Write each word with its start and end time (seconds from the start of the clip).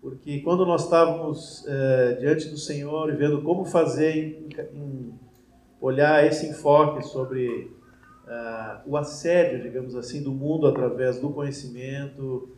porque 0.00 0.40
quando 0.40 0.64
nós 0.64 0.84
estávamos 0.84 1.64
é, 1.68 2.14
diante 2.14 2.48
do 2.48 2.56
Senhor 2.56 3.12
e 3.12 3.16
vendo 3.16 3.42
como 3.42 3.64
fazer, 3.64 4.16
em, 4.16 4.48
em 4.74 5.14
olhar 5.80 6.26
esse 6.26 6.46
enfoque 6.46 7.02
sobre 7.02 7.70
uh, 8.26 8.80
o 8.86 8.96
assédio, 8.96 9.62
digamos 9.62 9.94
assim, 9.96 10.22
do 10.22 10.30
mundo 10.30 10.66
através 10.66 11.18
do 11.18 11.30
conhecimento, 11.30 12.48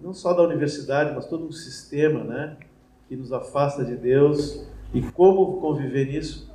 não 0.00 0.12
só 0.12 0.32
da 0.32 0.42
universidade, 0.42 1.14
mas 1.14 1.26
todo 1.26 1.46
um 1.46 1.52
sistema, 1.52 2.22
né, 2.22 2.56
que 3.08 3.16
nos 3.16 3.32
afasta 3.32 3.84
de 3.84 3.96
Deus 3.96 4.66
e 4.92 5.00
como 5.02 5.60
conviver 5.60 6.06
nisso. 6.06 6.52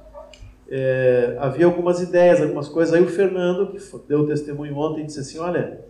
É, 0.71 1.35
havia 1.39 1.65
algumas 1.65 1.99
ideias, 1.99 2.41
algumas 2.41 2.69
coisas. 2.69 2.93
Aí 2.93 3.01
o 3.01 3.07
Fernando, 3.07 3.71
que 3.71 3.79
deu 4.07 4.27
testemunho 4.27 4.77
ontem, 4.77 5.05
disse 5.05 5.19
assim: 5.19 5.39
Olha, 5.39 5.83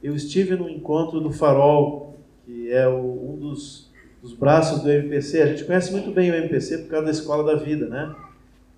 eu 0.00 0.14
estive 0.14 0.54
no 0.54 0.68
encontro 0.68 1.20
do 1.20 1.32
Farol, 1.32 2.11
que 2.44 2.72
é 2.72 2.86
o, 2.88 3.32
um 3.32 3.36
dos, 3.38 3.90
dos 4.22 4.34
braços 4.34 4.82
do 4.82 4.90
MPC. 4.90 5.42
A 5.42 5.46
gente 5.46 5.64
conhece 5.64 5.92
muito 5.92 6.10
bem 6.10 6.30
o 6.30 6.34
MPC 6.34 6.78
por 6.78 6.88
causa 6.88 7.06
da 7.06 7.12
Escola 7.12 7.44
da 7.44 7.62
Vida, 7.62 7.86
né? 7.86 8.14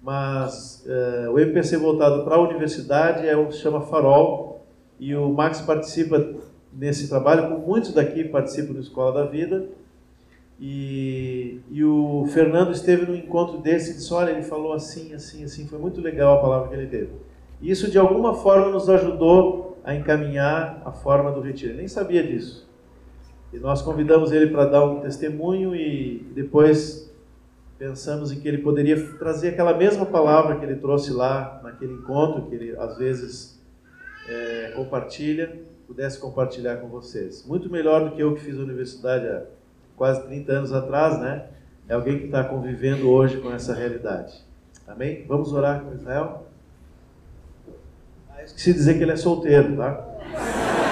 mas 0.04 0.84
uh, 0.86 1.32
o 1.32 1.40
MPC 1.40 1.78
voltado 1.78 2.24
para 2.24 2.36
a 2.36 2.40
universidade 2.40 3.26
é 3.26 3.34
o 3.34 3.46
que 3.46 3.54
se 3.54 3.60
chama 3.60 3.80
Farol, 3.80 4.62
e 5.00 5.16
o 5.16 5.32
Max 5.32 5.62
participa 5.62 6.34
nesse 6.70 7.08
trabalho, 7.08 7.48
como 7.48 7.66
muitos 7.66 7.94
daqui 7.94 8.22
participam 8.24 8.74
do 8.74 8.80
Escola 8.80 9.12
da 9.12 9.24
Vida, 9.24 9.66
e, 10.60 11.58
e 11.70 11.82
o 11.82 12.26
Fernando 12.28 12.70
esteve 12.70 13.06
no 13.06 13.16
encontro 13.16 13.58
desse 13.58 13.92
e 13.92 13.94
disse, 13.94 14.12
olha, 14.12 14.30
ele 14.30 14.42
falou 14.42 14.74
assim, 14.74 15.14
assim, 15.14 15.42
assim, 15.42 15.66
foi 15.66 15.78
muito 15.78 16.02
legal 16.02 16.38
a 16.38 16.42
palavra 16.42 16.68
que 16.68 16.74
ele 16.74 16.86
teve. 16.86 17.10
Isso, 17.62 17.90
de 17.90 17.98
alguma 17.98 18.34
forma, 18.34 18.68
nos 18.68 18.90
ajudou 18.90 19.78
a 19.82 19.94
encaminhar 19.94 20.82
a 20.84 20.92
forma 20.92 21.32
do 21.32 21.40
retiro. 21.40 21.72
Ele 21.72 21.78
nem 21.78 21.88
sabia 21.88 22.22
disso. 22.22 22.68
E 23.54 23.58
nós 23.60 23.80
convidamos 23.80 24.32
ele 24.32 24.50
para 24.50 24.64
dar 24.64 24.84
um 24.84 25.00
testemunho 25.00 25.76
e 25.76 26.26
depois 26.34 27.08
pensamos 27.78 28.32
em 28.32 28.40
que 28.40 28.48
ele 28.48 28.58
poderia 28.58 29.00
trazer 29.16 29.50
aquela 29.50 29.76
mesma 29.76 30.04
palavra 30.04 30.56
que 30.56 30.64
ele 30.64 30.74
trouxe 30.74 31.12
lá 31.12 31.60
naquele 31.62 31.92
encontro, 31.92 32.46
que 32.46 32.54
ele 32.56 32.76
às 32.76 32.98
vezes 32.98 33.62
é, 34.28 34.72
compartilha, 34.74 35.56
pudesse 35.86 36.18
compartilhar 36.18 36.78
com 36.78 36.88
vocês. 36.88 37.46
Muito 37.46 37.70
melhor 37.70 38.08
do 38.08 38.16
que 38.16 38.22
eu 38.24 38.34
que 38.34 38.40
fiz 38.40 38.58
a 38.58 38.62
universidade 38.62 39.24
há 39.28 39.44
quase 39.96 40.26
30 40.26 40.52
anos 40.52 40.72
atrás, 40.72 41.20
né? 41.20 41.46
É 41.88 41.94
alguém 41.94 42.18
que 42.18 42.24
está 42.24 42.42
convivendo 42.42 43.08
hoje 43.08 43.36
com 43.40 43.52
essa 43.52 43.72
realidade. 43.72 44.34
Amém? 44.84 45.24
Vamos 45.28 45.52
orar 45.52 45.80
com 45.80 45.94
Israel? 45.94 46.48
Ah, 48.30 48.42
esqueci 48.42 48.72
de 48.72 48.78
dizer 48.78 48.94
que 48.94 49.04
ele 49.04 49.12
é 49.12 49.16
solteiro, 49.16 49.76
tá? 49.76 50.83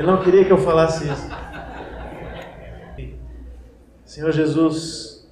Ele 0.00 0.06
não 0.06 0.22
queria 0.22 0.46
que 0.46 0.50
eu 0.50 0.56
falasse 0.56 1.04
isso. 1.04 1.28
Senhor 4.02 4.32
Jesus, 4.32 5.28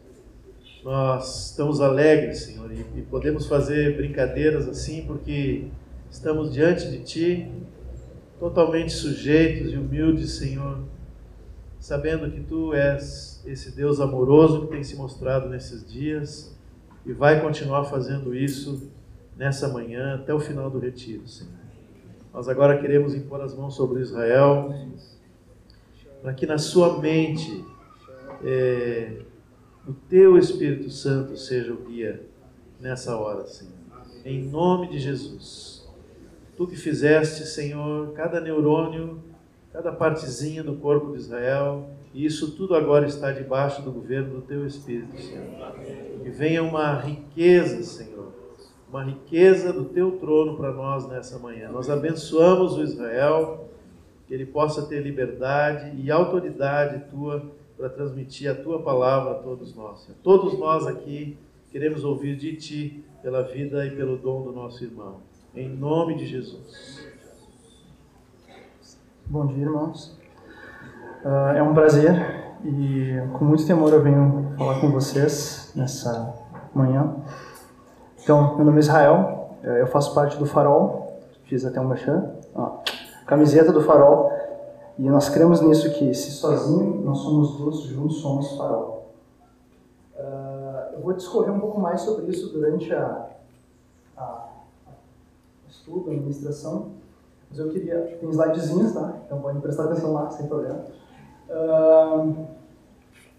nós 0.84 1.47
estamos 1.52 1.80
alegres, 1.80 2.42
Senhor, 2.42 2.70
e, 2.70 3.00
podemos 3.00 3.47
fazer 3.47 3.97
brincadeiras 3.97 4.69
assim 4.69 5.06
porque 5.06 5.69
estamos 6.10 6.52
diante 6.52 6.91
de 6.91 6.98
Ti, 6.98 7.50
totalmente 8.38 8.92
sujeitos 8.92 9.72
e 9.72 9.77
humildes, 9.77 10.33
Senhor, 10.33 10.80
sabendo 11.80 12.30
que 12.30 12.42
Tu 12.42 12.75
és 12.75 13.42
esse 13.47 13.75
Deus 13.75 14.03
amoroso 14.03 14.66
que 14.66 14.72
tem 14.72 14.84
se 14.84 14.97
mostrado 14.97 15.48
nesses 15.48 15.82
dias 15.82 16.55
e 17.06 17.12
vai 17.14 17.41
continuar 17.41 17.84
fazendo 17.84 18.34
isso 18.34 18.92
nessa 19.34 19.66
manhã 19.66 20.16
até 20.16 20.34
o 20.34 20.38
final 20.38 20.69
do 20.69 20.78
retiro, 20.78 21.27
Senhor. 21.27 21.58
Nós 22.33 22.48
agora 22.48 22.79
queremos 22.79 23.15
impor 23.15 23.41
as 23.41 23.55
mãos 23.55 23.75
sobre 23.75 24.01
Israel, 24.01 24.75
para 26.23 26.34
que 26.34 26.47
na 26.47 26.59
sua 26.59 26.98
mente 26.98 27.65
é, 28.45 29.23
o 29.87 29.93
teu 29.93 30.37
Espírito 30.37 30.91
Santo 30.91 31.37
seja 31.37 31.73
o 31.73 31.84
guia 31.84 32.27
nessa 32.81 33.17
hora, 33.17 33.47
Senhor. 33.47 33.73
Em 34.25 34.43
nome 34.44 34.88
de 34.88 34.99
Jesus. 34.99 35.88
Tu 36.56 36.67
que 36.67 36.77
fizeste, 36.77 37.47
Senhor, 37.47 38.12
cada 38.12 38.41
neurônio, 38.41 39.22
cada 39.72 39.93
partezinha 39.93 40.62
do 40.62 40.77
corpo 40.77 41.12
de 41.12 41.19
Israel, 41.19 41.88
e 42.12 42.27
isso 42.27 42.53
tudo 42.56 42.75
agora 42.75 43.06
está 43.06 43.31
debaixo 43.31 43.81
do 43.83 43.93
governo 43.93 44.34
do 44.34 44.43
teu 44.43 44.67
Espírito, 44.67 45.21
Senhor. 45.21 45.44
Que 46.22 46.31
venha 46.31 46.62
uma 46.62 46.94
riqueza, 47.00 47.83
Senhor, 47.83 48.18
uma 48.88 49.04
riqueza 49.04 49.72
do 49.72 49.84
teu 49.84 50.12
trono 50.12 50.56
para 50.56 50.72
nós 50.72 51.06
nessa 51.09 51.38
manhã. 51.38 51.71
Nós 51.71 51.91
abençoamos 51.91 52.76
o 52.76 52.82
Israel, 52.82 53.69
que 54.26 54.34
ele 54.34 54.47
possa 54.47 54.87
ter 54.87 55.03
liberdade 55.03 55.94
e 56.00 56.10
autoridade 56.10 57.04
tua 57.10 57.44
para 57.76 57.88
transmitir 57.88 58.50
a 58.50 58.54
tua 58.54 58.82
palavra 58.82 59.32
a 59.32 59.34
todos 59.34 59.75
nós. 59.75 60.10
Todos 60.22 60.59
nós 60.59 60.87
aqui 60.87 61.38
queremos 61.71 62.03
ouvir 62.03 62.37
de 62.37 62.56
ti 62.56 63.04
pela 63.22 63.43
vida 63.43 63.87
e 63.87 63.91
pelo 63.94 64.16
dom 64.16 64.43
do 64.43 64.53
nosso 64.53 64.82
irmão. 64.82 65.20
Em 65.55 65.69
nome 65.69 66.16
de 66.16 66.26
Jesus. 66.26 67.06
Bom 69.26 69.47
dia, 69.47 69.62
irmãos. 69.62 70.19
Uh, 71.25 71.56
é 71.56 71.62
um 71.62 71.72
prazer 71.72 72.15
e 72.65 73.12
com 73.38 73.44
muito 73.44 73.65
temor 73.66 73.93
eu 73.93 74.03
venho 74.03 74.55
falar 74.56 74.81
com 74.81 74.91
vocês 74.91 75.72
nessa 75.76 76.34
manhã. 76.75 77.16
Então, 78.28 78.56
meu 78.56 78.66
nome 78.66 78.77
é 78.77 78.81
Israel, 78.81 79.56
eu 79.62 79.87
faço 79.87 80.12
parte 80.15 80.37
do 80.37 80.44
Farol, 80.44 81.19
fiz 81.44 81.65
até 81.65 81.81
um 81.81 81.89
merchan, 81.89 82.31
camiseta 83.27 83.72
do 83.72 83.81
Farol, 83.81 84.31
e 84.99 85.09
nós 85.09 85.31
cremos 85.31 85.62
nisso 85.62 85.91
que 85.94 86.12
se 86.12 86.33
sozinho 86.33 87.00
nós 87.06 87.21
somos 87.21 87.59
luz, 87.59 87.77
juntos 87.84 88.19
somos 88.19 88.55
farol. 88.59 89.15
Uh, 90.15 90.97
eu 90.97 91.00
vou 91.00 91.15
discorrer 91.15 91.50
um 91.50 91.59
pouco 91.59 91.81
mais 91.81 92.03
sobre 92.03 92.27
isso 92.27 92.53
durante 92.53 92.93
a, 92.93 93.31
a, 94.15 94.22
a 94.22 94.50
estudo, 95.71 96.11
a 96.11 96.12
administração, 96.12 96.88
mas 97.49 97.59
eu 97.59 97.71
queria, 97.71 98.19
tem 98.21 98.28
slidezinhos, 98.28 98.93
tá? 98.93 99.15
Então 99.25 99.41
podem 99.41 99.62
prestar 99.62 99.84
atenção 99.84 100.12
lá, 100.12 100.28
sem 100.28 100.47
problema. 100.47 100.84
Uh, 101.49 102.47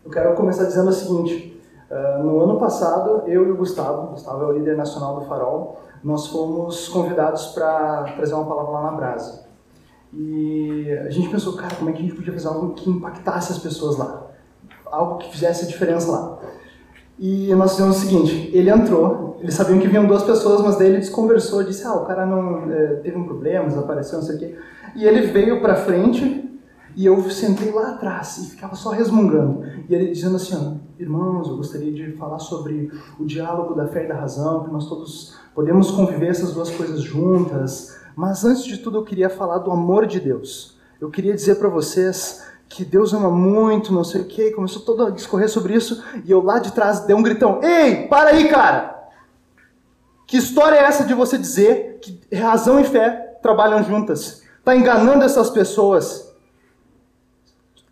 eu 0.04 0.10
quero 0.10 0.36
começar 0.36 0.64
dizendo 0.64 0.90
o 0.90 0.94
seguinte, 0.94 1.59
uh, 1.92 2.24
no 2.24 2.40
ano 2.42 2.60
passado, 2.60 3.24
eu 3.28 3.48
e 3.48 3.52
o 3.52 3.58
Gustavo, 3.58 4.08
Gustavo 4.12 4.44
é 4.44 4.48
o 4.48 4.52
líder 4.52 4.78
nacional 4.78 5.20
do 5.20 5.26
Farol, 5.26 5.80
nós 6.04 6.28
fomos 6.28 6.88
convidados 6.88 7.48
para 7.48 8.04
trazer 8.16 8.34
uma 8.34 8.46
palavra 8.46 8.72
lá 8.72 8.92
na 8.92 8.92
Brasa. 8.92 9.48
E 10.14 10.92
a 11.06 11.10
gente 11.10 11.30
pensou, 11.30 11.54
cara, 11.54 11.76
como 11.76 11.90
é 11.90 11.94
que 11.94 12.00
a 12.00 12.02
gente 12.02 12.16
podia 12.16 12.34
fazer 12.34 12.48
algo 12.48 12.74
que 12.74 12.90
impactasse 12.90 13.52
as 13.52 13.60
pessoas 13.60 13.98
lá? 13.98 14.28
Algo 14.86 15.18
que 15.18 15.32
fizesse 15.32 15.66
a 15.66 15.68
diferença 15.68 16.12
lá. 16.12 16.40
E 17.20 17.54
nós 17.54 17.72
fizemos 17.72 17.98
o 17.98 18.00
seguinte, 18.00 18.50
ele 18.54 18.70
entrou, 18.70 19.38
eles 19.42 19.54
sabiam 19.54 19.78
que 19.78 19.88
vinham 19.88 20.08
duas 20.08 20.24
pessoas, 20.24 20.62
mas 20.62 20.78
daí 20.78 20.88
ele 20.88 21.00
desconversou, 21.00 21.64
disse, 21.64 21.86
ah, 21.86 21.94
o 21.94 22.06
cara 22.06 22.26
não 22.26 22.72
é, 22.72 22.96
teve 22.96 23.18
um 23.18 23.26
problema, 23.26 23.68
desapareceu, 23.68 24.20
não 24.20 24.26
sei 24.26 24.36
o 24.36 24.40
quê. 24.40 24.56
E 24.96 25.06
ele 25.06 25.28
veio 25.28 25.62
pra 25.62 25.76
frente 25.76 26.59
e 26.96 27.06
eu 27.06 27.30
sentei 27.30 27.72
lá 27.72 27.92
atrás 27.92 28.38
e 28.38 28.50
ficava 28.52 28.76
só 28.76 28.90
resmungando. 28.90 29.64
E 29.88 29.94
ele 29.94 30.12
dizendo 30.12 30.36
assim, 30.36 30.80
irmãos, 30.98 31.48
eu 31.48 31.58
gostaria 31.58 31.92
de 31.92 32.14
falar 32.18 32.40
sobre 32.40 32.92
o 33.20 33.26
diálogo 33.26 33.74
da 33.74 33.88
fé 33.88 34.06
e 34.06 34.08
da 34.08 34.16
razão, 34.16 34.64
que 34.64 34.72
nós 34.72 34.88
todos 34.88 35.38
podemos 35.54 35.92
conviver 35.92 36.28
essas 36.28 36.54
duas 36.54 36.70
coisas 36.70 37.02
juntas, 37.02 37.98
mas 38.16 38.44
antes 38.44 38.64
de 38.66 38.78
tudo, 38.78 38.98
eu 38.98 39.04
queria 39.04 39.30
falar 39.30 39.60
do 39.60 39.72
amor 39.72 40.06
de 40.06 40.20
Deus. 40.20 40.78
Eu 41.00 41.10
queria 41.10 41.34
dizer 41.34 41.56
para 41.56 41.70
vocês 41.70 42.44
que 42.68 42.84
Deus 42.86 43.14
ama 43.14 43.30
muito, 43.30 43.94
não 43.94 44.04
sei 44.04 44.22
o 44.22 44.26
quê, 44.26 44.52
começou 44.52 44.82
todo 44.82 45.06
a 45.06 45.10
discorrer 45.10 45.50
sobre 45.50 45.74
isso, 45.74 46.04
e 46.26 46.30
eu 46.30 46.44
lá 46.44 46.60
de 46.60 46.72
trás 46.72 47.02
dei 47.02 47.16
um 47.16 47.24
gritão: 47.24 47.62
Ei, 47.64 48.08
para 48.08 48.32
aí, 48.32 48.48
cara! 48.50 49.00
Que 50.28 50.38
história 50.38 50.76
é 50.76 50.84
essa 50.84 51.06
de 51.06 51.14
você 51.14 51.38
dizer 51.38 52.00
que 52.02 52.36
razão 52.36 52.80
e 52.80 52.84
fé 52.84 53.40
trabalham 53.42 53.84
juntas? 53.84 54.44
Está 54.60 54.76
enganando 54.76 55.24
essas 55.24 55.50
pessoas. 55.50 56.29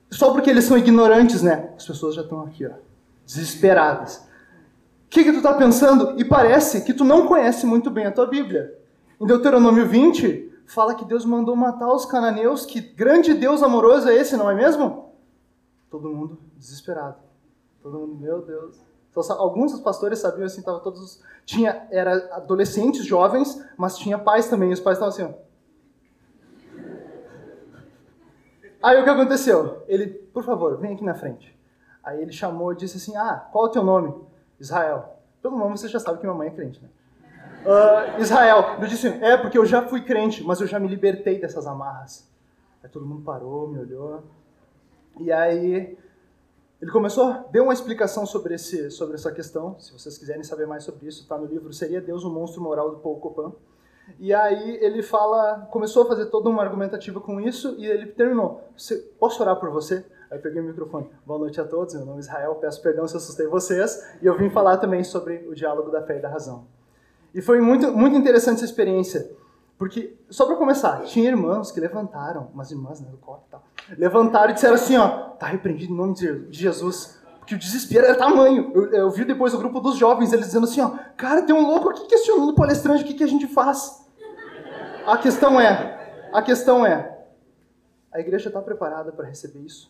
Só 0.10 0.32
porque 0.32 0.50
eles 0.50 0.66
são 0.66 0.78
ignorantes, 0.78 1.42
né? 1.42 1.74
As 1.76 1.86
pessoas 1.86 2.16
já 2.16 2.22
estão 2.22 2.42
aqui, 2.42 2.66
ó, 2.66 2.72
desesperadas. 3.26 4.18
O 4.18 5.10
que, 5.10 5.24
que 5.24 5.32
tu 5.32 5.38
está 5.38 5.54
pensando? 5.54 6.20
E 6.20 6.26
parece 6.26 6.82
que 6.82 6.94
tu 6.94 7.04
não 7.04 7.28
conhece 7.28 7.66
muito 7.66 7.90
bem 7.90 8.06
a 8.06 8.12
tua 8.12 8.26
Bíblia. 8.26 8.78
Em 9.20 9.26
Deuteronômio 9.26 9.88
20, 9.88 10.52
fala 10.66 10.96
que 10.96 11.06
Deus 11.06 11.26
mandou 11.26 11.56
matar 11.56 11.92
os 11.94 12.06
cananeus, 12.06 12.66
que 12.66 12.80
grande 12.80 13.34
Deus 13.34 13.64
amoroso 13.64 14.10
é 14.10 14.16
esse, 14.16 14.36
não 14.36 14.50
é 14.50 14.56
mesmo? 14.56 15.12
Todo 15.90 16.10
mundo 16.10 16.38
desesperado. 16.56 17.18
Todo 17.82 17.98
mundo, 18.00 18.16
meu 18.16 18.42
Deus. 18.42 18.76
Então, 19.10 19.24
alguns 19.38 19.72
dos 19.72 19.82
pastores 19.82 20.20
sabiam 20.20 20.46
assim, 20.46 20.62
tava 20.62 20.80
todos 20.80 21.22
tinha 21.46 21.88
era 21.90 22.36
adolescentes, 22.36 23.06
jovens, 23.06 23.64
mas 23.78 23.98
tinha 23.98 24.20
pais 24.20 24.50
também, 24.50 24.70
e 24.70 24.74
os 24.74 24.82
pais 24.82 24.98
estavam 24.98 25.14
assim, 25.14 25.24
ó. 25.24 25.47
Aí 28.82 29.00
o 29.00 29.04
que 29.04 29.10
aconteceu? 29.10 29.84
Ele, 29.88 30.08
por 30.08 30.44
favor, 30.44 30.78
vem 30.78 30.94
aqui 30.94 31.04
na 31.04 31.14
frente. 31.14 31.58
Aí 32.04 32.22
ele 32.22 32.32
chamou 32.32 32.74
e 32.74 32.76
disse 32.76 32.98
assim: 32.98 33.16
"Ah, 33.16 33.48
qual 33.52 33.66
é 33.66 33.70
o 33.70 33.72
teu 33.72 33.84
nome?" 33.84 34.14
Israel. 34.60 35.18
Pelo 35.42 35.58
nome 35.58 35.78
você 35.78 35.88
já 35.88 36.00
sabe 36.00 36.20
que 36.20 36.26
minha 36.26 36.38
mãe 36.38 36.48
é 36.48 36.52
crente, 36.52 36.82
né? 36.82 36.90
uh, 37.68 38.22
Israel. 38.22 38.78
Eu 38.80 38.88
disse, 38.88 39.08
é 39.08 39.38
porque 39.38 39.58
eu 39.58 39.66
já 39.66 39.88
fui 39.88 40.02
crente, 40.02 40.44
mas 40.44 40.62
eu 40.62 40.68
já 40.68 40.80
me 40.80 40.88
libertei 40.88 41.40
dessas 41.40 41.68
amarras. 41.68 42.28
Aí 42.84 42.90
todo 42.90 43.06
mundo 43.06 43.24
parou, 43.24 43.68
me 43.68 43.80
olhou. 43.80 44.24
E 45.20 45.32
aí 45.32 45.98
ele 46.82 46.92
começou, 46.92 47.46
deu 47.52 47.64
uma 47.64 47.74
explicação 47.74 48.26
sobre, 48.26 48.56
esse, 48.56 48.92
sobre 48.92 49.16
essa 49.16 49.32
questão. 49.32 49.80
Se 49.80 49.92
vocês 49.92 50.18
quiserem 50.18 50.44
saber 50.44 50.68
mais 50.68 50.84
sobre 50.84 51.08
isso, 51.08 51.22
está 51.22 51.38
no 51.38 51.46
livro 51.46 51.74
Seria 51.74 52.00
Deus 52.00 52.24
o 52.24 52.30
Monstro 52.30 52.62
Moral 52.62 52.92
do 52.92 52.98
Paul 52.98 53.20
Copan. 53.20 53.52
E 54.20 54.34
aí 54.34 54.78
ele 54.82 55.04
fala, 55.04 55.68
começou 55.72 56.04
a 56.04 56.08
fazer 56.08 56.28
toda 56.28 56.50
uma 56.50 56.64
argumentativa 56.64 57.20
com 57.20 57.40
isso 57.40 57.76
e 57.78 57.86
ele 57.86 58.08
terminou. 58.08 58.64
Posso 59.20 59.42
orar 59.42 59.58
por 59.58 59.70
você? 59.70 60.06
Aí 60.30 60.38
eu 60.38 60.42
peguei 60.42 60.62
o 60.62 60.66
microfone. 60.66 61.10
Boa 61.26 61.40
noite 61.40 61.60
a 61.60 61.66
todos, 61.66 61.94
meu 61.96 62.06
nome 62.06 62.18
é 62.18 62.22
Israel, 62.22 62.56
peço 62.56 62.82
perdão 62.82 63.08
se 63.08 63.16
assustei 63.16 63.48
vocês. 63.48 64.04
E 64.22 64.26
eu 64.26 64.38
vim 64.38 64.50
falar 64.50 64.78
também 64.78 65.04
sobre 65.04 65.46
o 65.48 65.54
diálogo 65.54 65.92
da 65.92 66.02
fé 66.02 66.18
e 66.18 66.22
da 66.22 66.30
razão. 66.30 66.66
E 67.34 67.42
foi 67.42 67.62
muito, 67.62 67.92
muito 67.92 68.18
interessante 68.18 68.56
essa 68.56 68.66
experiência. 68.66 69.30
Porque, 69.78 70.18
só 70.30 70.46
para 70.48 70.56
começar, 70.56 71.04
tinha 71.04 71.30
irmãos 71.30 71.72
que 71.72 71.80
levantaram, 71.80 72.50
umas 72.54 72.72
irmãs 72.72 73.00
né, 73.00 73.10
do 73.12 73.18
corpo 73.18 73.44
e 73.48 73.52
tal, 73.52 73.64
levantaram 73.96 74.50
e 74.50 74.54
disseram 74.56 74.74
assim, 74.74 74.98
ó, 74.98 75.08
tá 75.32 75.46
repreendido 75.48 75.94
em 75.94 75.96
nome 75.96 76.16
de 76.16 76.48
Jesus. 76.50 77.22
Porque 77.48 77.56
o 77.56 77.60
desespero 77.60 78.06
era 78.06 78.18
tamanho. 78.18 78.74
Eu, 78.76 78.92
eu 78.92 79.10
vi 79.10 79.24
depois 79.24 79.54
o 79.54 79.58
grupo 79.58 79.80
dos 79.80 79.96
jovens, 79.96 80.34
eles 80.34 80.48
dizendo 80.48 80.66
assim, 80.66 80.82
ó, 80.82 80.98
cara, 81.16 81.42
tem 81.42 81.56
um 81.56 81.66
louco 81.66 81.88
aqui 81.88 82.06
questionando 82.06 82.50
o 82.50 82.54
palestrante, 82.54 83.06
o 83.06 83.08
que, 83.08 83.14
que 83.14 83.24
a 83.24 83.28
gente 83.28 83.48
faz? 83.48 84.06
A 85.06 85.18
questão 85.18 85.58
é, 85.58 86.30
a 86.34 86.42
questão 86.42 86.86
é, 86.86 87.26
a 88.12 88.20
igreja 88.20 88.50
está 88.50 88.62
preparada 88.62 89.14
para 89.14 89.26
receber 89.26 89.62
isso? 89.62 89.90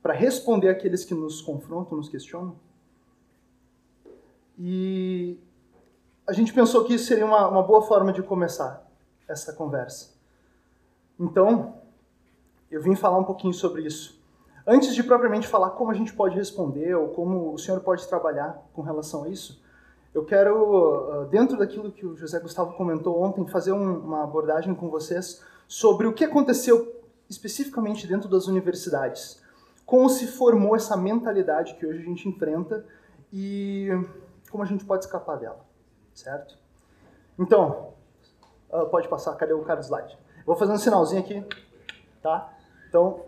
Para 0.00 0.14
responder 0.14 0.68
aqueles 0.68 1.04
que 1.04 1.14
nos 1.14 1.42
confrontam, 1.42 1.98
nos 1.98 2.08
questionam? 2.08 2.54
E 4.56 5.36
a 6.28 6.32
gente 6.32 6.52
pensou 6.52 6.84
que 6.84 6.94
isso 6.94 7.06
seria 7.06 7.26
uma, 7.26 7.48
uma 7.48 7.62
boa 7.64 7.82
forma 7.82 8.12
de 8.12 8.22
começar 8.22 8.88
essa 9.26 9.52
conversa. 9.52 10.14
Então, 11.18 11.74
eu 12.70 12.80
vim 12.80 12.94
falar 12.94 13.18
um 13.18 13.24
pouquinho 13.24 13.52
sobre 13.52 13.82
isso. 13.82 14.16
Antes 14.68 14.96
de 14.96 15.02
propriamente 15.04 15.46
falar 15.46 15.70
como 15.70 15.92
a 15.92 15.94
gente 15.94 16.12
pode 16.12 16.34
responder 16.34 16.92
ou 16.96 17.08
como 17.10 17.52
o 17.52 17.58
senhor 17.58 17.80
pode 17.80 18.06
trabalhar 18.08 18.66
com 18.72 18.82
relação 18.82 19.22
a 19.22 19.28
isso, 19.28 19.62
eu 20.12 20.24
quero, 20.24 21.12
ah, 21.12 21.24
dentro 21.26 21.56
daquilo 21.56 21.92
que 21.92 22.04
o 22.04 22.16
José 22.16 22.40
Gustavo 22.40 22.72
comentou 22.72 23.22
ontem, 23.22 23.46
fazer 23.46 23.70
uma 23.70 24.24
abordagem 24.24 24.74
com 24.74 24.90
vocês 24.90 25.40
sobre 25.68 26.08
o 26.08 26.12
que 26.12 26.24
aconteceu 26.24 27.00
especificamente 27.30 28.08
dentro 28.08 28.28
das 28.28 28.48
universidades. 28.48 29.40
Como 29.84 30.08
se 30.08 30.26
formou 30.26 30.74
essa 30.74 30.96
mentalidade 30.96 31.74
que 31.74 31.86
hoje 31.86 32.00
a 32.00 32.04
gente 32.04 32.28
enfrenta 32.28 32.84
e 33.32 33.88
como 34.50 34.64
a 34.64 34.66
gente 34.66 34.84
pode 34.84 35.04
escapar 35.04 35.36
dela, 35.36 35.64
certo? 36.12 36.58
Então, 37.38 37.92
ah, 38.72 38.84
pode 38.86 39.06
passar, 39.06 39.32
cadê 39.36 39.52
o 39.52 39.62
cara 39.62 39.80
slide? 39.80 40.18
Vou 40.44 40.56
fazer 40.56 40.72
um 40.72 40.78
sinalzinho 40.78 41.20
aqui, 41.20 41.44
tá? 42.20 42.52
Então, 42.88 43.20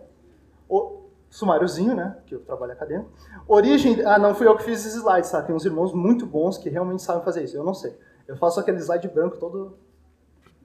o 0.69 0.98
sumáriozinho, 1.31 1.95
né, 1.95 2.17
que 2.27 2.35
eu 2.35 2.41
trabalho 2.41 2.73
acadêmico. 2.73 3.11
Origem, 3.47 4.05
ah, 4.05 4.19
não 4.19 4.35
fui 4.35 4.47
eu 4.47 4.57
que 4.57 4.65
fiz 4.65 4.81
esses 4.81 4.95
slides, 4.97 5.31
tá? 5.31 5.43
Tem 5.43 5.55
uns 5.55 5.65
irmãos 5.65 5.93
muito 5.93 6.27
bons 6.27 6.57
que 6.57 6.69
realmente 6.69 7.03
sabem 7.03 7.23
fazer 7.23 7.45
isso, 7.45 7.57
eu 7.57 7.65
não 7.65 7.75
sei. 7.75 7.97
Eu 8.27 8.37
faço 8.37 8.61
aquele 8.61 8.79
slide 8.79 9.09
branco 9.09 9.37
todo 9.39 9.77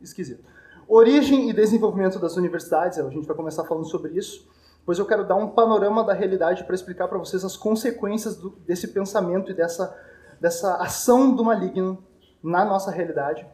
esquisito. 0.01 0.43
Origem 0.87 1.49
e 1.49 1.53
desenvolvimento 1.53 2.19
das 2.19 2.35
universidades, 2.35 2.99
a 2.99 3.09
gente 3.09 3.25
vai 3.25 3.35
começar 3.35 3.63
falando 3.63 3.85
sobre 3.85 4.13
isso. 4.13 4.47
Pois 4.85 4.99
eu 4.99 5.05
quero 5.05 5.25
dar 5.25 5.35
um 5.35 5.49
panorama 5.49 6.03
da 6.03 6.13
realidade 6.13 6.65
para 6.65 6.75
explicar 6.75 7.07
para 7.07 7.17
vocês 7.17 7.45
as 7.45 7.55
consequências 7.55 8.35
do, 8.35 8.49
desse 8.65 8.89
pensamento 8.89 9.49
e 9.49 9.53
dessa, 9.53 9.97
dessa 10.41 10.75
ação 10.75 11.33
do 11.33 11.43
maligno 11.43 12.03
na 12.43 12.65
nossa 12.65 12.91
realidade 12.91 13.47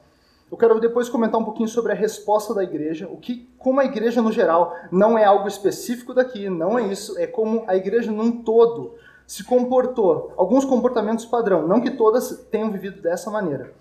eu 0.51 0.57
quero 0.57 0.79
depois 0.79 1.09
comentar 1.09 1.39
um 1.39 1.45
pouquinho 1.45 1.67
sobre 1.67 1.91
a 1.91 1.95
resposta 1.95 2.53
da 2.53 2.63
igreja, 2.63 3.07
o 3.07 3.17
que, 3.17 3.47
como 3.57 3.79
a 3.79 3.85
igreja 3.85 4.21
no 4.21 4.31
geral 4.31 4.75
não 4.91 5.17
é 5.17 5.23
algo 5.23 5.47
específico 5.47 6.13
daqui, 6.13 6.49
não 6.49 6.77
é 6.77 6.87
isso, 6.87 7.17
é 7.17 7.27
como 7.27 7.63
a 7.67 7.75
igreja 7.75 8.11
num 8.11 8.43
todo 8.43 8.95
se 9.27 9.43
comportou, 9.43 10.33
alguns 10.37 10.65
comportamentos 10.65 11.25
padrão, 11.25 11.67
não 11.67 11.79
que 11.79 11.91
todas 11.91 12.47
tenham 12.49 12.71
vivido 12.71 12.99
dessa 12.99 13.29
maneira. 13.29 13.71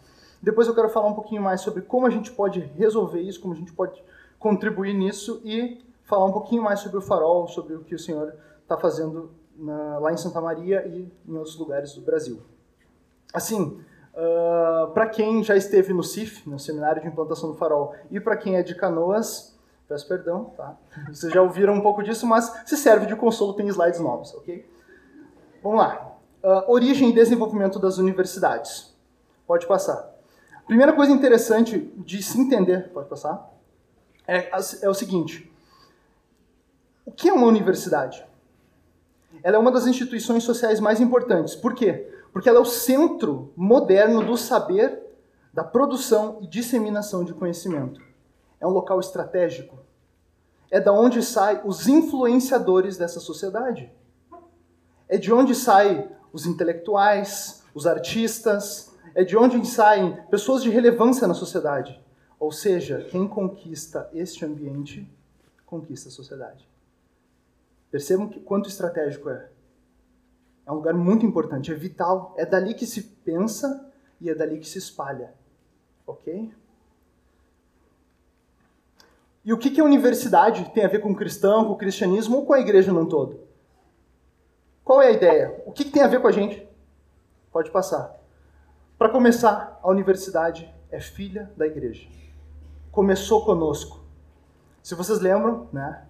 Depois 0.42 0.68
eu 0.68 0.74
quero 0.74 0.90
falar 0.90 1.08
um 1.08 1.14
pouquinho 1.14 1.42
mais 1.42 1.62
sobre 1.62 1.82
como 1.82 2.06
a 2.06 2.10
gente 2.10 2.30
pode 2.30 2.60
resolver 2.76 3.20
isso, 3.20 3.40
como 3.40 3.54
a 3.54 3.56
gente 3.56 3.72
pode 3.72 4.02
contribuir 4.38 4.92
nisso 4.92 5.40
e 5.44 5.82
falar 6.04 6.26
um 6.26 6.32
pouquinho 6.32 6.62
mais 6.62 6.80
sobre 6.80 6.98
o 6.98 7.00
farol, 7.00 7.48
sobre 7.48 7.74
o 7.74 7.80
que 7.80 7.94
o 7.94 7.98
Senhor 7.98 8.34
está 8.62 8.76
fazendo 8.76 9.30
na, 9.56 9.98
lá 9.98 10.12
em 10.12 10.16
Santa 10.16 10.40
Maria 10.40 10.86
e 10.86 11.10
em 11.26 11.36
outros 11.36 11.58
lugares 11.58 11.94
do 11.94 12.02
Brasil. 12.02 12.40
Assim, 13.32 13.80
Ah, 14.18 14.90
para 14.92 15.06
quem 15.06 15.44
já 15.44 15.56
esteve 15.56 15.92
no 15.92 16.02
CIF, 16.02 16.48
no 16.48 16.58
Seminário 16.58 17.00
de 17.00 17.06
Implantação 17.06 17.52
do 17.52 17.56
Farol, 17.56 17.94
e 18.10 18.18
para 18.18 18.36
quem 18.36 18.56
é 18.56 18.64
de 18.64 18.74
Canoas, 18.74 19.56
peço 19.88 20.08
perdão, 20.08 20.46
tá? 20.56 20.76
Vocês 21.06 21.32
já 21.32 21.40
ouviram 21.40 21.74
um 21.74 21.80
pouco 21.80 22.02
disso, 22.02 22.26
mas 22.26 22.52
se 22.66 22.76
serve 22.76 23.06
de 23.06 23.14
consolo, 23.14 23.54
tem 23.54 23.68
slides 23.68 24.00
novos, 24.00 24.34
ok? 24.34 24.68
Vamos 25.62 25.78
lá. 25.78 26.16
Uh, 26.42 26.72
origem 26.72 27.10
e 27.10 27.12
desenvolvimento 27.12 27.78
das 27.78 27.98
universidades. 27.98 28.92
Pode 29.46 29.66
passar. 29.66 30.12
Primeira 30.66 30.92
coisa 30.92 31.12
interessante 31.12 31.78
de 31.96 32.20
se 32.20 32.40
entender, 32.40 32.90
pode 32.90 33.08
passar, 33.08 33.48
é, 34.26 34.50
é 34.82 34.88
o 34.88 34.94
seguinte. 34.94 35.50
O 37.06 37.12
que 37.12 37.28
é 37.28 37.32
uma 37.32 37.46
universidade? 37.46 38.26
Ela 39.44 39.56
é 39.56 39.58
uma 39.58 39.70
das 39.70 39.86
instituições 39.86 40.42
sociais 40.42 40.80
mais 40.80 41.00
importantes. 41.00 41.54
Por 41.54 41.72
quê? 41.72 42.17
Porque 42.32 42.48
ela 42.48 42.58
é 42.58 42.62
o 42.62 42.64
centro 42.64 43.52
moderno 43.56 44.24
do 44.24 44.36
saber, 44.36 45.02
da 45.52 45.64
produção 45.64 46.38
e 46.40 46.46
disseminação 46.46 47.24
de 47.24 47.34
conhecimento. 47.34 48.00
É 48.60 48.66
um 48.66 48.70
local 48.70 49.00
estratégico. 49.00 49.78
É 50.70 50.80
da 50.80 50.92
onde 50.92 51.22
saem 51.22 51.60
os 51.64 51.88
influenciadores 51.88 52.96
dessa 52.96 53.20
sociedade. 53.20 53.90
É 55.08 55.16
de 55.16 55.32
onde 55.32 55.54
saem 55.54 56.08
os 56.32 56.44
intelectuais, 56.44 57.62
os 57.74 57.86
artistas, 57.86 58.92
é 59.14 59.24
de 59.24 59.36
onde 59.36 59.66
saem 59.66 60.16
pessoas 60.30 60.62
de 60.62 60.70
relevância 60.70 61.26
na 61.26 61.34
sociedade. 61.34 62.00
Ou 62.38 62.52
seja, 62.52 63.06
quem 63.10 63.26
conquista 63.26 64.08
este 64.12 64.44
ambiente, 64.44 65.10
conquista 65.66 66.08
a 66.08 66.12
sociedade. 66.12 66.68
Percebam 67.90 68.28
que, 68.28 68.38
quanto 68.38 68.68
estratégico 68.68 69.30
é. 69.30 69.48
É 70.68 70.70
um 70.70 70.74
lugar 70.74 70.92
muito 70.92 71.24
importante, 71.24 71.72
é 71.72 71.74
vital. 71.74 72.34
É 72.36 72.44
dali 72.44 72.74
que 72.74 72.86
se 72.86 73.02
pensa 73.02 73.90
e 74.20 74.28
é 74.28 74.34
dali 74.34 74.58
que 74.58 74.68
se 74.68 74.76
espalha. 74.76 75.32
Ok? 76.06 76.52
E 79.42 79.50
o 79.50 79.56
que, 79.56 79.70
que 79.70 79.80
a 79.80 79.84
universidade 79.84 80.70
tem 80.74 80.84
a 80.84 80.88
ver 80.88 80.98
com 80.98 81.10
o 81.10 81.16
cristão, 81.16 81.64
com 81.64 81.72
o 81.72 81.78
cristianismo 81.78 82.36
ou 82.36 82.44
com 82.44 82.52
a 82.52 82.60
igreja 82.60 82.92
num 82.92 83.06
todo? 83.06 83.40
Qual 84.84 85.00
é 85.00 85.06
a 85.06 85.10
ideia? 85.10 85.62
O 85.64 85.72
que, 85.72 85.86
que 85.86 85.90
tem 85.90 86.02
a 86.02 86.06
ver 86.06 86.20
com 86.20 86.28
a 86.28 86.32
gente? 86.32 86.68
Pode 87.50 87.70
passar. 87.70 88.20
Para 88.98 89.08
começar, 89.08 89.80
a 89.82 89.88
universidade 89.88 90.70
é 90.90 91.00
filha 91.00 91.50
da 91.56 91.66
igreja. 91.66 92.06
Começou 92.92 93.42
conosco. 93.42 94.04
Se 94.82 94.94
vocês 94.94 95.18
lembram, 95.18 95.66
né, 95.72 96.04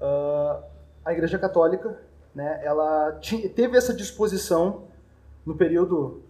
uh, 0.00 0.64
a 1.04 1.12
Igreja 1.12 1.38
Católica 1.38 2.07
né, 2.34 2.60
ela 2.64 3.18
teve 3.54 3.76
essa 3.76 3.92
disposição 3.92 4.84
no 5.44 5.54
período 5.54 6.22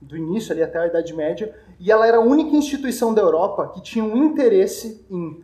do 0.00 0.16
início 0.16 0.52
ali 0.52 0.62
até 0.62 0.78
a 0.78 0.86
Idade 0.86 1.14
Média, 1.14 1.54
e 1.80 1.90
ela 1.90 2.06
era 2.06 2.18
a 2.18 2.20
única 2.20 2.54
instituição 2.54 3.14
da 3.14 3.22
Europa 3.22 3.68
que 3.68 3.80
tinha 3.80 4.04
um 4.04 4.16
interesse 4.16 5.04
em 5.10 5.42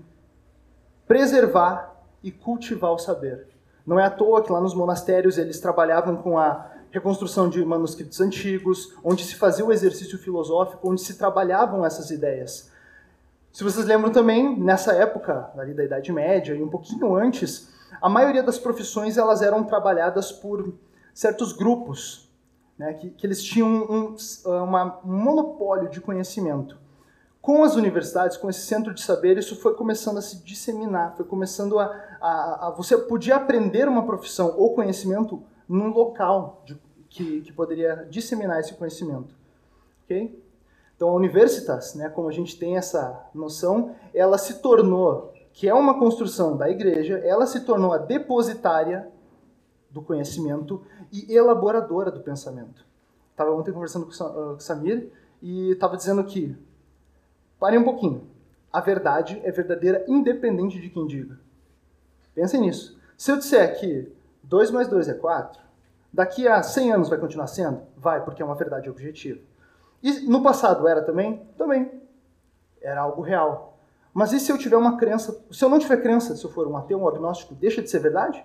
preservar 1.07 1.95
e 2.23 2.31
cultivar 2.31 2.93
o 2.93 2.99
saber. 2.99 3.49
Não 3.87 3.99
é 3.99 4.05
à 4.05 4.11
toa 4.11 4.43
que 4.43 4.53
lá 4.53 4.61
nos 4.61 4.75
monastérios 4.75 5.39
eles 5.39 5.61
trabalhavam 5.61 6.17
com 6.17 6.39
a 6.39 6.71
reconstrução 6.91 7.49
de 7.49 7.65
manuscritos 7.65 8.21
antigos, 8.21 8.95
onde 9.03 9.25
se 9.25 9.35
fazia 9.35 9.65
o 9.65 9.73
exercício 9.73 10.17
filosófico, 10.19 10.89
onde 10.89 11.01
se 11.01 11.19
trabalhavam 11.19 11.85
essas 11.85 12.11
ideias. 12.11 12.71
Se 13.53 13.63
vocês 13.63 13.85
lembram 13.85 14.11
também, 14.11 14.59
nessa 14.59 14.93
época, 14.95 15.51
ali 15.57 15.75
da 15.75 15.85
Idade 15.85 16.13
Média 16.13 16.55
e 16.55 16.63
um 16.63 16.69
pouquinho 16.69 17.15
antes, 17.15 17.69
a 18.05 18.09
maioria 18.11 18.43
das 18.43 18.59
profissões 18.59 19.17
elas 19.17 19.41
eram 19.41 19.65
trabalhadas 19.65 20.31
por 20.31 20.75
certos 21.15 21.55
grupos, 21.55 22.31
né, 22.77 22.93
que, 22.93 23.09
que, 23.09 23.27
eles 23.27 23.43
tinham 23.43 23.67
um, 23.67 24.17
uma, 24.45 25.01
um 25.03 25.17
monopólio 25.17 25.89
de 25.89 26.03
conhecimento. 26.03 26.77
Com 27.41 27.65
as 27.65 27.77
universidades, 27.77 28.37
com 28.37 28.51
esse 28.51 28.61
centro 28.61 28.93
de 28.93 29.01
saber, 29.01 29.39
isso 29.39 29.57
foi 29.57 29.73
começando 29.73 30.19
a 30.19 30.21
se 30.21 30.45
disseminar, 30.45 31.17
foi 31.17 31.25
começando 31.25 31.79
a, 31.79 31.87
a, 32.21 32.67
a 32.67 32.71
você 32.77 32.99
podia 32.99 33.37
aprender 33.37 33.89
uma 33.89 34.05
profissão 34.05 34.55
ou 34.55 34.75
conhecimento 34.75 35.43
num 35.67 35.89
local 35.89 36.63
de, 36.67 36.79
que, 37.09 37.41
que 37.41 37.53
poderia 37.55 38.07
disseminar 38.11 38.61
esse 38.61 38.75
conhecimento, 38.75 39.35
ok? 40.05 40.45
Então 40.95 41.09
a 41.09 41.15
Universitas, 41.15 41.95
né, 41.95 42.11
como 42.11 42.29
a 42.29 42.33
gente 42.33 42.59
tem 42.59 42.77
essa 42.77 43.31
noção, 43.35 43.95
ela 44.13 44.37
se 44.37 44.61
tornou 44.61 45.34
que 45.55 45.69
é 45.69 45.73
uma 45.73 45.97
construção 46.01 46.57
da 46.57 46.69
igreja, 46.69 47.17
ela 47.19 47.47
se 47.47 47.61
tornou 47.61 47.93
a 47.93 47.99
depositária 47.99 49.09
do 49.89 50.03
conhecimento 50.03 50.85
e 51.13 51.33
elaboradora 51.33 52.11
do 52.11 52.21
pensamento. 52.21 52.85
Estava 53.31 53.53
ontem 53.53 53.73
conversando 53.73 54.05
com 54.05 54.11
o 54.11 54.59
Samir 54.59 55.13
e 55.41 55.71
estava 55.71 55.97
dizendo 55.97 56.25
que, 56.25 56.57
parem 57.59 57.79
um 57.79 57.85
pouquinho, 57.85 58.27
a 58.73 58.81
verdade 58.81 59.41
é 59.45 59.53
verdadeira 59.53 60.05
independente 60.09 60.81
de 60.81 60.91
quem 60.91 61.07
diga. 61.07 61.39
Pensem 62.35 62.61
nisso. 62.61 62.99
Se 63.17 63.31
eu 63.31 63.37
disser 63.37 63.79
que 63.79 64.13
2 64.43 64.73
mais 64.73 64.89
2 64.89 65.09
é 65.09 65.15
4, 65.15 65.63
daqui 66.13 66.49
a 66.49 66.65
100 66.65 66.93
anos 66.95 67.09
vai 67.09 67.19
continuar 67.19 67.47
sendo? 67.47 67.81
Vai, 67.97 68.25
porque 68.25 68.43
é 68.43 68.45
uma 68.45 68.57
verdade 68.57 68.91
objetiva. 68.91 69.41
E 70.03 70.21
no 70.29 70.43
passado 70.43 70.89
era 70.89 71.01
também? 71.01 71.47
Também. 71.57 72.03
Era 72.83 73.03
algo 73.03 73.23
real. 73.23 73.74
Mas 74.15 74.33
e 74.33 74.39
se 74.39 74.53
eu 74.53 74.57
tiver 74.57 74.77
uma 74.77 74.97
crença? 74.97 75.45
Se 75.51 75.65
eu 75.65 75.69
não 75.69 75.81
tiver 75.81 76.01
crença, 76.01 76.37
se 76.37 76.45
eu 76.45 76.51
for 76.51 76.69
um 76.69 76.77
ateu, 76.77 77.01
um 77.01 77.09
agnóstico, 77.09 77.53
deixa 77.53 77.83
de 77.83 77.91
ser 77.91 77.99
verdade? 77.99 78.43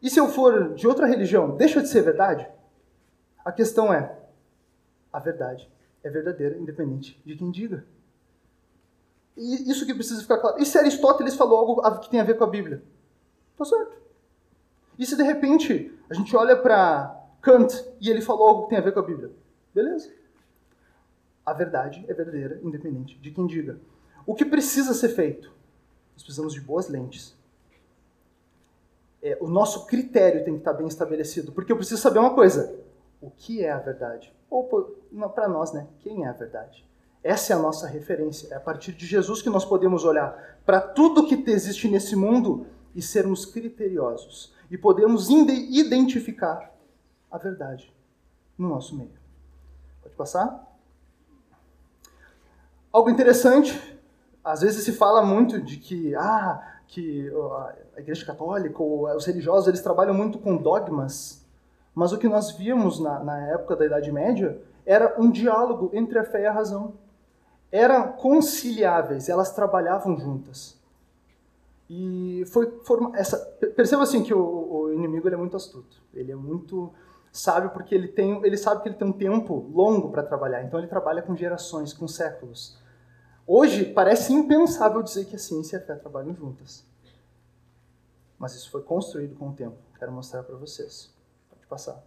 E 0.00 0.08
se 0.08 0.20
eu 0.20 0.28
for 0.28 0.74
de 0.74 0.86
outra 0.86 1.06
religião, 1.06 1.56
deixa 1.56 1.82
de 1.82 1.88
ser 1.88 2.02
verdade? 2.02 2.48
A 3.44 3.50
questão 3.50 3.92
é: 3.92 4.16
a 5.12 5.18
verdade 5.18 5.68
é 6.04 6.08
verdadeira, 6.08 6.56
independente 6.56 7.20
de 7.26 7.34
quem 7.34 7.50
diga. 7.50 7.84
E 9.36 9.68
isso 9.68 9.84
que 9.84 9.94
precisa 9.94 10.22
ficar 10.22 10.38
claro. 10.38 10.60
E 10.60 10.64
se 10.64 10.78
Aristóteles 10.78 11.34
falou 11.34 11.80
algo 11.82 12.00
que 12.00 12.10
tem 12.10 12.20
a 12.20 12.24
ver 12.24 12.38
com 12.38 12.44
a 12.44 12.50
Bíblia? 12.50 12.80
Tá 13.58 13.64
certo. 13.64 13.96
E 14.96 15.04
se 15.04 15.16
de 15.16 15.22
repente 15.24 15.92
a 16.08 16.14
gente 16.14 16.36
olha 16.36 16.56
para 16.56 17.18
Kant 17.40 17.74
e 18.00 18.08
ele 18.08 18.20
falou 18.20 18.46
algo 18.46 18.62
que 18.64 18.68
tem 18.70 18.78
a 18.78 18.82
ver 18.82 18.92
com 18.92 19.00
a 19.00 19.04
Bíblia? 19.04 19.32
Beleza. 19.74 20.12
A 21.44 21.52
verdade 21.52 22.04
é 22.08 22.14
verdadeira, 22.14 22.60
independente 22.62 23.18
de 23.18 23.32
quem 23.32 23.46
diga. 23.46 23.80
O 24.26 24.34
que 24.34 24.44
precisa 24.44 24.94
ser 24.94 25.10
feito? 25.10 25.52
Nós 26.14 26.22
precisamos 26.22 26.54
de 26.54 26.60
boas 26.60 26.88
lentes. 26.88 27.34
É, 29.22 29.38
o 29.40 29.48
nosso 29.48 29.86
critério 29.86 30.44
tem 30.44 30.54
que 30.54 30.60
estar 30.60 30.72
bem 30.72 30.86
estabelecido, 30.86 31.52
porque 31.52 31.70
eu 31.72 31.76
preciso 31.76 32.00
saber 32.00 32.18
uma 32.18 32.34
coisa: 32.34 32.74
o 33.20 33.30
que 33.30 33.64
é 33.64 33.70
a 33.70 33.78
verdade? 33.78 34.32
Ou 34.50 34.64
para 35.34 35.48
nós, 35.48 35.72
né? 35.72 35.86
Quem 36.00 36.24
é 36.24 36.28
a 36.28 36.32
verdade? 36.32 36.84
Essa 37.22 37.52
é 37.52 37.56
a 37.56 37.58
nossa 37.58 37.86
referência. 37.86 38.52
É 38.52 38.56
a 38.56 38.60
partir 38.60 38.92
de 38.92 39.06
Jesus 39.06 39.40
que 39.40 39.48
nós 39.48 39.64
podemos 39.64 40.04
olhar 40.04 40.58
para 40.66 40.80
tudo 40.80 41.26
que 41.26 41.50
existe 41.50 41.88
nesse 41.88 42.16
mundo 42.16 42.66
e 42.94 43.00
sermos 43.00 43.46
criteriosos 43.46 44.52
e 44.70 44.76
podemos 44.76 45.30
identificar 45.30 46.74
a 47.30 47.38
verdade 47.38 47.92
no 48.58 48.68
nosso 48.68 48.96
meio. 48.96 49.12
Pode 50.02 50.14
passar? 50.14 50.68
Algo 52.92 53.08
interessante, 53.08 53.72
às 54.44 54.60
vezes 54.60 54.84
se 54.84 54.92
fala 54.92 55.24
muito 55.24 55.60
de 55.60 55.76
que 55.76 56.14
ah, 56.14 56.60
que 56.86 57.30
a 57.96 58.00
Igreja 58.00 58.26
Católica 58.26 58.82
ou 58.82 59.06
os 59.14 59.24
religiosos 59.24 59.68
eles 59.68 59.80
trabalham 59.80 60.14
muito 60.14 60.38
com 60.38 60.56
dogmas, 60.56 61.46
mas 61.94 62.12
o 62.12 62.18
que 62.18 62.28
nós 62.28 62.52
vimos 62.52 63.00
na, 63.00 63.20
na 63.20 63.46
época 63.48 63.76
da 63.76 63.86
Idade 63.86 64.12
Média 64.12 64.60
era 64.84 65.14
um 65.18 65.30
diálogo 65.30 65.90
entre 65.92 66.18
a 66.18 66.24
fé 66.24 66.42
e 66.42 66.46
a 66.46 66.52
razão 66.52 66.94
eram 67.72 68.12
conciliáveis, 68.12 69.30
elas 69.30 69.50
trabalhavam 69.50 70.18
juntas. 70.18 70.78
E 71.88 72.44
foi 72.46 72.70
forma, 72.84 73.16
essa 73.16 73.38
perceba 73.74 74.02
assim 74.02 74.22
que 74.22 74.34
o, 74.34 74.40
o 74.40 74.92
inimigo 74.92 75.28
é 75.28 75.36
muito 75.36 75.56
astuto. 75.56 76.02
Ele 76.12 76.32
é 76.32 76.36
muito 76.36 76.92
sábio 77.32 77.70
porque 77.70 77.94
ele 77.94 78.08
tem, 78.08 78.44
ele 78.44 78.58
sabe 78.58 78.82
que 78.82 78.88
ele 78.88 78.96
tem 78.96 79.08
um 79.08 79.12
tempo 79.12 79.66
longo 79.72 80.10
para 80.10 80.22
trabalhar. 80.22 80.62
Então 80.62 80.78
ele 80.78 80.86
trabalha 80.86 81.22
com 81.22 81.34
gerações, 81.34 81.94
com 81.94 82.06
séculos. 82.06 82.78
Hoje 83.46 83.84
parece 83.84 84.32
impensável 84.32 85.02
dizer 85.02 85.24
que 85.24 85.36
a 85.36 85.38
ciência 85.38 85.76
e 85.76 85.80
a 85.80 85.84
fé 85.84 85.94
trabalham 85.94 86.34
juntas. 86.34 86.84
Mas 88.38 88.54
isso 88.54 88.70
foi 88.70 88.82
construído 88.82 89.36
com 89.36 89.48
o 89.48 89.52
tempo. 89.52 89.76
Quero 89.98 90.12
mostrar 90.12 90.42
para 90.42 90.56
vocês. 90.56 91.12
Pode 91.50 91.66
passar. 91.66 92.02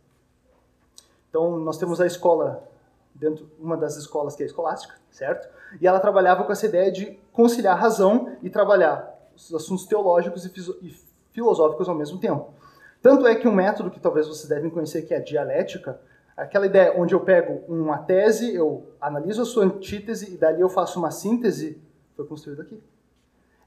Então 1.29 1.57
nós 1.59 1.77
temos 1.77 1.99
a 1.99 2.05
escola 2.05 2.69
dentro 3.13 3.49
uma 3.59 3.77
das 3.77 3.95
escolas 3.95 4.35
que 4.35 4.43
é 4.43 4.45
a 4.45 4.47
escolástica, 4.47 4.95
certo? 5.09 5.47
E 5.79 5.87
ela 5.87 5.99
trabalhava 5.99 6.43
com 6.43 6.51
essa 6.51 6.65
ideia 6.65 6.91
de 6.91 7.17
conciliar 7.31 7.77
razão 7.77 8.37
e 8.41 8.49
trabalhar 8.49 9.13
os 9.35 9.53
assuntos 9.53 9.85
teológicos 9.85 10.45
e 10.45 11.05
filosóficos 11.31 11.87
ao 11.87 11.95
mesmo 11.95 12.17
tempo. 12.19 12.53
Tanto 13.01 13.27
é 13.27 13.35
que 13.35 13.47
um 13.47 13.53
método 13.53 13.91
que 13.91 13.99
talvez 13.99 14.27
vocês 14.27 14.47
devem 14.47 14.69
conhecer, 14.69 15.03
que 15.03 15.13
é 15.13 15.17
a 15.17 15.23
dialética, 15.23 15.99
aquela 16.35 16.65
ideia 16.65 16.93
onde 16.97 17.13
eu 17.13 17.21
pego 17.21 17.63
uma 17.67 17.97
tese, 17.97 18.53
eu 18.53 18.87
analiso 18.99 19.41
a 19.41 19.45
sua 19.45 19.65
antítese 19.65 20.33
e 20.33 20.37
dali 20.37 20.61
eu 20.61 20.69
faço 20.69 20.99
uma 20.99 21.11
síntese, 21.11 21.81
foi 22.15 22.25
construído 22.25 22.61
aqui. 22.61 22.81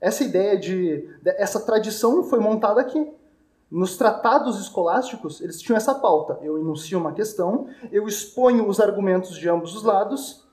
Essa 0.01 0.23
ideia 0.23 0.57
de 0.57 1.09
essa 1.25 1.61
tradição 1.61 2.23
foi 2.25 2.39
montada 2.39 2.81
aqui. 2.81 3.11
Nos 3.71 3.97
tratados 3.97 4.59
escolásticos, 4.59 5.41
eles 5.41 5.61
tinham 5.61 5.77
essa 5.77 5.95
pauta. 5.95 6.39
Eu 6.41 6.59
enuncio 6.59 6.99
uma 6.99 7.13
questão, 7.13 7.69
eu 7.93 8.09
exponho 8.09 8.67
os 8.67 8.81
argumentos 8.81 9.37
de 9.37 9.49
ambos 9.49 9.75
os 9.75 9.83
lados, 9.83 10.47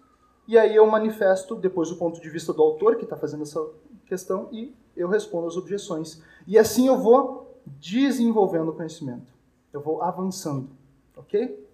e 0.47 0.57
aí 0.57 0.75
eu 0.75 0.85
manifesto 0.85 1.55
depois 1.55 1.91
o 1.91 1.97
ponto 1.97 2.19
de 2.19 2.29
vista 2.29 2.53
do 2.53 2.61
autor 2.61 2.97
que 2.97 3.03
está 3.03 3.15
fazendo 3.15 3.43
essa 3.43 3.65
questão 4.05 4.49
e 4.51 4.75
eu 4.95 5.07
respondo 5.07 5.47
as 5.47 5.57
objeções. 5.57 6.21
E 6.45 6.57
assim 6.57 6.87
eu 6.87 6.97
vou 6.97 7.59
desenvolvendo 7.65 8.69
o 8.69 8.73
conhecimento. 8.73 9.33
Eu 9.71 9.81
vou 9.81 10.01
avançando, 10.01 10.69
ok? 11.15 11.64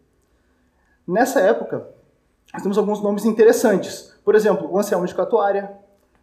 Nessa 1.11 1.41
época, 1.41 1.85
nós 2.53 2.61
temos 2.63 2.77
alguns 2.77 3.03
nomes 3.03 3.25
interessantes. 3.25 4.15
Por 4.23 4.33
exemplo, 4.33 4.71
o 4.71 4.79
Anselmo 4.79 5.05
de 5.05 5.13
Cantuária, 5.13 5.69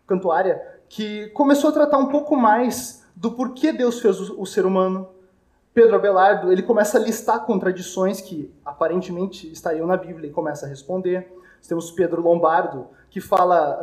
Cantuária 0.07 0.63
que 0.89 1.29
começou 1.29 1.69
a 1.69 1.73
tratar 1.75 1.99
um 1.99 2.07
pouco 2.07 2.35
mais 2.35 3.05
do 3.15 3.33
porquê 3.33 3.71
Deus 3.71 4.01
fez 4.01 4.19
o, 4.19 4.41
o 4.41 4.47
ser 4.47 4.65
humano. 4.65 5.07
Pedro 5.75 5.97
Abelardo, 5.97 6.51
ele 6.51 6.63
começa 6.63 6.97
a 6.97 7.01
listar 7.03 7.45
contradições 7.45 8.23
que 8.23 8.51
aparentemente 8.65 9.53
estariam 9.53 9.87
na 9.87 9.99
Bíblia 9.99 10.31
e 10.31 10.33
começa 10.33 10.65
a 10.65 10.69
responder. 10.71 11.31
Nós 11.59 11.67
temos 11.67 11.91
Pedro 11.91 12.23
Lombardo, 12.23 12.87
que 13.11 13.21
fala 13.21 13.79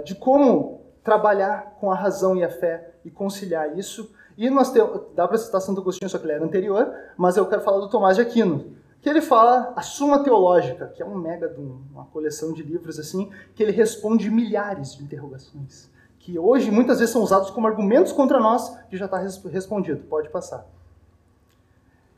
uh, 0.00 0.04
de 0.04 0.14
como 0.14 0.80
trabalhar 1.04 1.76
com 1.78 1.92
a 1.92 1.94
razão 1.94 2.34
e 2.34 2.42
a 2.42 2.48
fé 2.48 2.94
e 3.04 3.10
conciliar 3.10 3.78
isso. 3.78 4.10
E 4.38 4.48
nós 4.48 4.70
temos, 4.70 5.02
dá 5.14 5.28
para 5.28 5.36
citar 5.36 5.60
Santo 5.60 5.82
Agostinho, 5.82 6.08
só 6.08 6.16
que 6.16 6.24
ele 6.24 6.32
era 6.32 6.44
anterior, 6.44 6.90
mas 7.14 7.36
eu 7.36 7.44
quero 7.44 7.60
falar 7.60 7.78
do 7.78 7.90
Tomás 7.90 8.16
de 8.16 8.22
Aquino, 8.22 8.74
que 9.06 9.10
ele 9.10 9.20
fala 9.20 9.72
a 9.76 9.82
Suma 9.82 10.24
Teológica, 10.24 10.88
que 10.88 11.00
é 11.00 11.06
um 11.06 11.16
mega 11.16 11.48
de 11.48 11.60
uma 11.60 12.06
coleção 12.06 12.52
de 12.52 12.60
livros 12.60 12.98
assim, 12.98 13.30
que 13.54 13.62
ele 13.62 13.70
responde 13.70 14.28
milhares 14.28 14.96
de 14.96 15.04
interrogações 15.04 15.88
que 16.18 16.36
hoje 16.36 16.72
muitas 16.72 16.98
vezes 16.98 17.12
são 17.12 17.22
usados 17.22 17.50
como 17.50 17.68
argumentos 17.68 18.10
contra 18.10 18.40
nós, 18.40 18.76
que 18.90 18.96
já 18.96 19.04
está 19.04 19.16
respondido. 19.16 20.02
Pode 20.08 20.28
passar. 20.28 20.66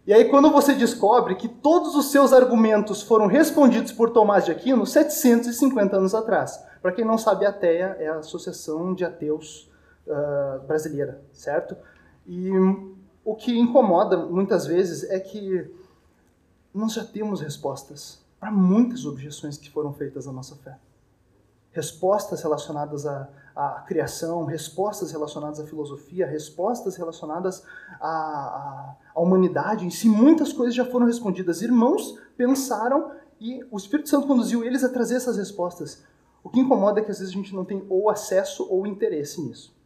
E 0.07 0.14
aí, 0.14 0.30
quando 0.30 0.50
você 0.50 0.75
descobre 0.75 1.35
que 1.35 1.47
todos 1.47 1.95
os 1.95 2.11
seus 2.11 2.33
argumentos 2.33 3.02
foram 3.02 3.26
respondidos 3.26 3.92
por 3.92 4.09
Tomás 4.09 4.47
de 4.47 4.52
Aquino 4.52 4.87
750 4.87 5.95
anos 5.95 6.14
atrás. 6.14 6.59
Para 6.80 6.92
quem 6.92 7.04
não 7.04 7.18
sabe, 7.18 7.45
a 7.45 7.50
ATEA 7.50 7.99
é 8.00 8.09
a 8.09 8.14
Associação 8.14 8.95
de 8.95 9.04
Ateus 9.04 9.71
uh, 10.07 10.66
Brasileira, 10.66 11.21
certo? 11.35 11.76
E 12.26 12.50
o 13.23 13.35
que 13.35 13.59
incomoda 13.59 14.16
muitas 14.16 14.66
vezes 14.66 15.04
é 15.11 15.21
que 15.21 15.71
nós 16.79 16.93
já 16.93 17.05
temos 17.05 17.41
respostas 17.41 18.25
para 18.39 18.51
muitas 18.51 19.05
objeções 19.05 19.59
que 19.59 19.71
foram 19.71 19.93
feitas 19.93 20.27
à 20.27 20.33
nossa 20.33 20.57
fé 20.57 20.79
respostas 21.79 22.43
relacionadas 22.43 23.07
à, 23.07 23.29
à, 23.55 23.85
criação, 23.87 24.45
respostas 24.45 25.13
relacionadas 25.13 25.61
à 25.61 25.65
filosofia, 25.65 26.27
respostas 26.27 26.97
relacionadas 26.97 27.65
à, 28.01 28.09
à, 28.09 28.97
à, 29.15 29.21
humanidade 29.21 29.87
em 29.87 29.91
si. 29.91 30.09
Muitas 30.09 30.53
coisas 30.53 30.75
já 30.75 30.85
foram 30.85 31.07
respondidas. 31.07 31.63
Irmãos 31.63 32.19
pensaram 32.37 33.13
e 33.41 33.65
o 33.71 33.77
Espírito 33.77 34.09
Santo 34.09 34.27
conduziu 34.27 34.65
eles 34.65 34.83
a 34.83 34.89
trazer 34.89 35.17
essas 35.17 35.37
respostas. 35.37 36.05
O 36.43 36.49
que 36.49 36.59
incomoda 36.59 37.01
é 37.01 37.05
que 37.05 37.11
às 37.11 37.19
vezes 37.19 37.33
a 37.33 37.37
gente 37.37 37.55
não 37.55 37.65
tem 37.65 37.85
ou 37.89 38.11
acesso 38.11 38.67
ou 38.69 38.87
interesse 38.87 39.41
nisso. 39.41 39.77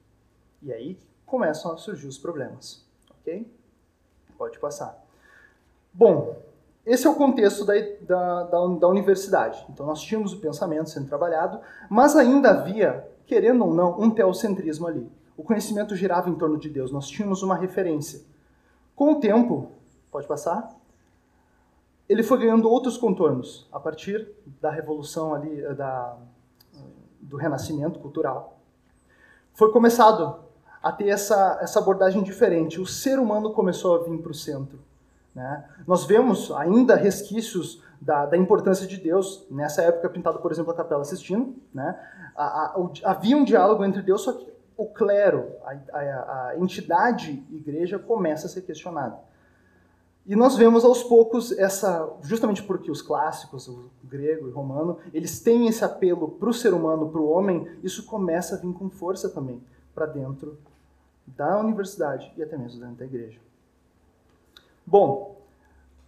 E 0.63 0.73
aí 0.73 0.99
começam 1.27 1.73
a 1.73 1.77
surgir 1.77 2.07
os 2.07 2.19
problemas. 2.19 2.87
Ok? 3.21 3.51
Pode 4.39 4.59
passar. 4.59 4.99
Bom, 5.93 6.37
esse 6.85 7.07
é 7.07 7.11
o 7.11 7.15
contexto 7.15 7.65
da, 7.65 7.75
da, 8.01 8.43
da, 8.45 8.67
da, 8.67 8.89
universidade. 8.89 9.65
Então, 9.71 9.87
nós 9.87 10.03
tínhamos 10.03 10.33
o 10.33 10.41
pensamento 10.41 10.91
sendo 10.91 11.07
trabalhado, 11.07 11.61
mas 11.89 12.17
ainda 12.17 12.51
havia, 12.51 13.09
querendo 13.25 13.65
ou 13.65 13.73
não, 13.73 14.01
um 14.01 14.11
teocentrismo 14.11 14.89
ali. 14.89 15.09
O 15.37 15.45
conhecimento 15.45 15.95
girava 15.95 16.29
em 16.29 16.35
torno 16.35 16.59
de 16.59 16.69
Deus, 16.69 16.91
nós 16.91 17.09
tínhamos 17.09 17.43
uma 17.43 17.55
referência. 17.55 18.23
Com 18.97 19.12
o 19.12 19.21
tempo, 19.21 19.71
pode 20.11 20.27
passar, 20.27 20.71
ele 22.09 22.25
foi 22.25 22.39
ganhando 22.39 22.69
outros 22.69 22.99
contornos, 22.99 23.69
a 23.73 23.79
partir 23.79 24.29
da 24.61 24.71
revolução 24.71 25.33
ali, 25.33 25.62
da, 25.75 26.17
do 27.21 27.37
renascimento 27.37 28.01
cultural. 28.01 28.59
Foi 29.55 29.71
começado 29.71 30.41
a 30.83 30.91
ter 30.91 31.09
essa, 31.09 31.59
essa 31.62 31.79
abordagem 31.79 32.25
diferente. 32.25 32.81
O 32.81 32.87
ser 32.87 33.21
humano 33.21 33.53
começou 33.53 33.95
a 33.95 34.03
vir 34.03 34.19
para 34.19 34.33
o 34.33 34.35
centro 34.35 34.81
né? 35.35 35.65
Nós 35.87 36.05
vemos 36.05 36.51
ainda 36.53 36.95
resquícios 36.95 37.83
da, 38.01 38.27
da, 38.27 38.37
importância 38.37 38.87
de 38.87 38.97
Deus, 38.99 39.47
nessa 39.51 39.83
época 39.83 40.11
pintada, 40.11 40.39
por 40.39 40.51
exemplo, 40.51 40.73
a 40.73 40.75
Capela 40.75 41.05
Sistina. 41.05 41.49
Né? 41.73 41.99
A, 42.37 42.45
a, 42.45 42.91
havia 43.05 43.37
um 43.37 43.45
diálogo 43.45 43.85
entre 43.85 44.03
Deus, 44.03 44.23
só 44.23 44.33
que 44.33 44.53
o 44.77 44.87
clero, 44.87 45.53
a, 45.65 45.99
a, 45.99 46.55
entidade 46.59 47.45
igreja, 47.51 47.99
começa 47.99 48.47
a 48.47 48.51
ser 48.51 48.62
questionada. 48.62 49.19
E 50.25 50.37
nós 50.37 50.57
vemos 50.57 50.85
aos 50.85 51.03
poucos 51.03 51.51
essa, 51.59 52.09
justamente 52.23 52.62
porque 52.62 52.91
os 52.91 53.03
clássicos, 53.03 53.67
o 53.67 53.91
grego 54.05 54.49
e 54.49 54.53
romano, 54.53 54.99
eles 55.12 55.41
têm 55.41 55.67
esse 55.67 55.85
apelo 55.85 56.29
para 56.29 56.49
o 56.49 56.55
ser 56.55 56.73
humano, 56.73 57.09
para 57.09 57.21
o 57.21 57.29
homem, 57.29 57.67
isso 57.83 58.07
começa 58.07 58.55
a 58.55 58.59
vir 58.59 58.73
com 58.73 58.89
força 58.89 59.29
também 59.29 59.61
para 59.95 60.07
dentro 60.07 60.59
da 61.27 61.59
universidade 61.59 62.33
e 62.37 62.43
até 62.43 62.57
mesmo 62.57 62.81
dentro 62.81 62.97
da 62.97 63.05
igreja. 63.05 63.41
Bom, 64.87 65.37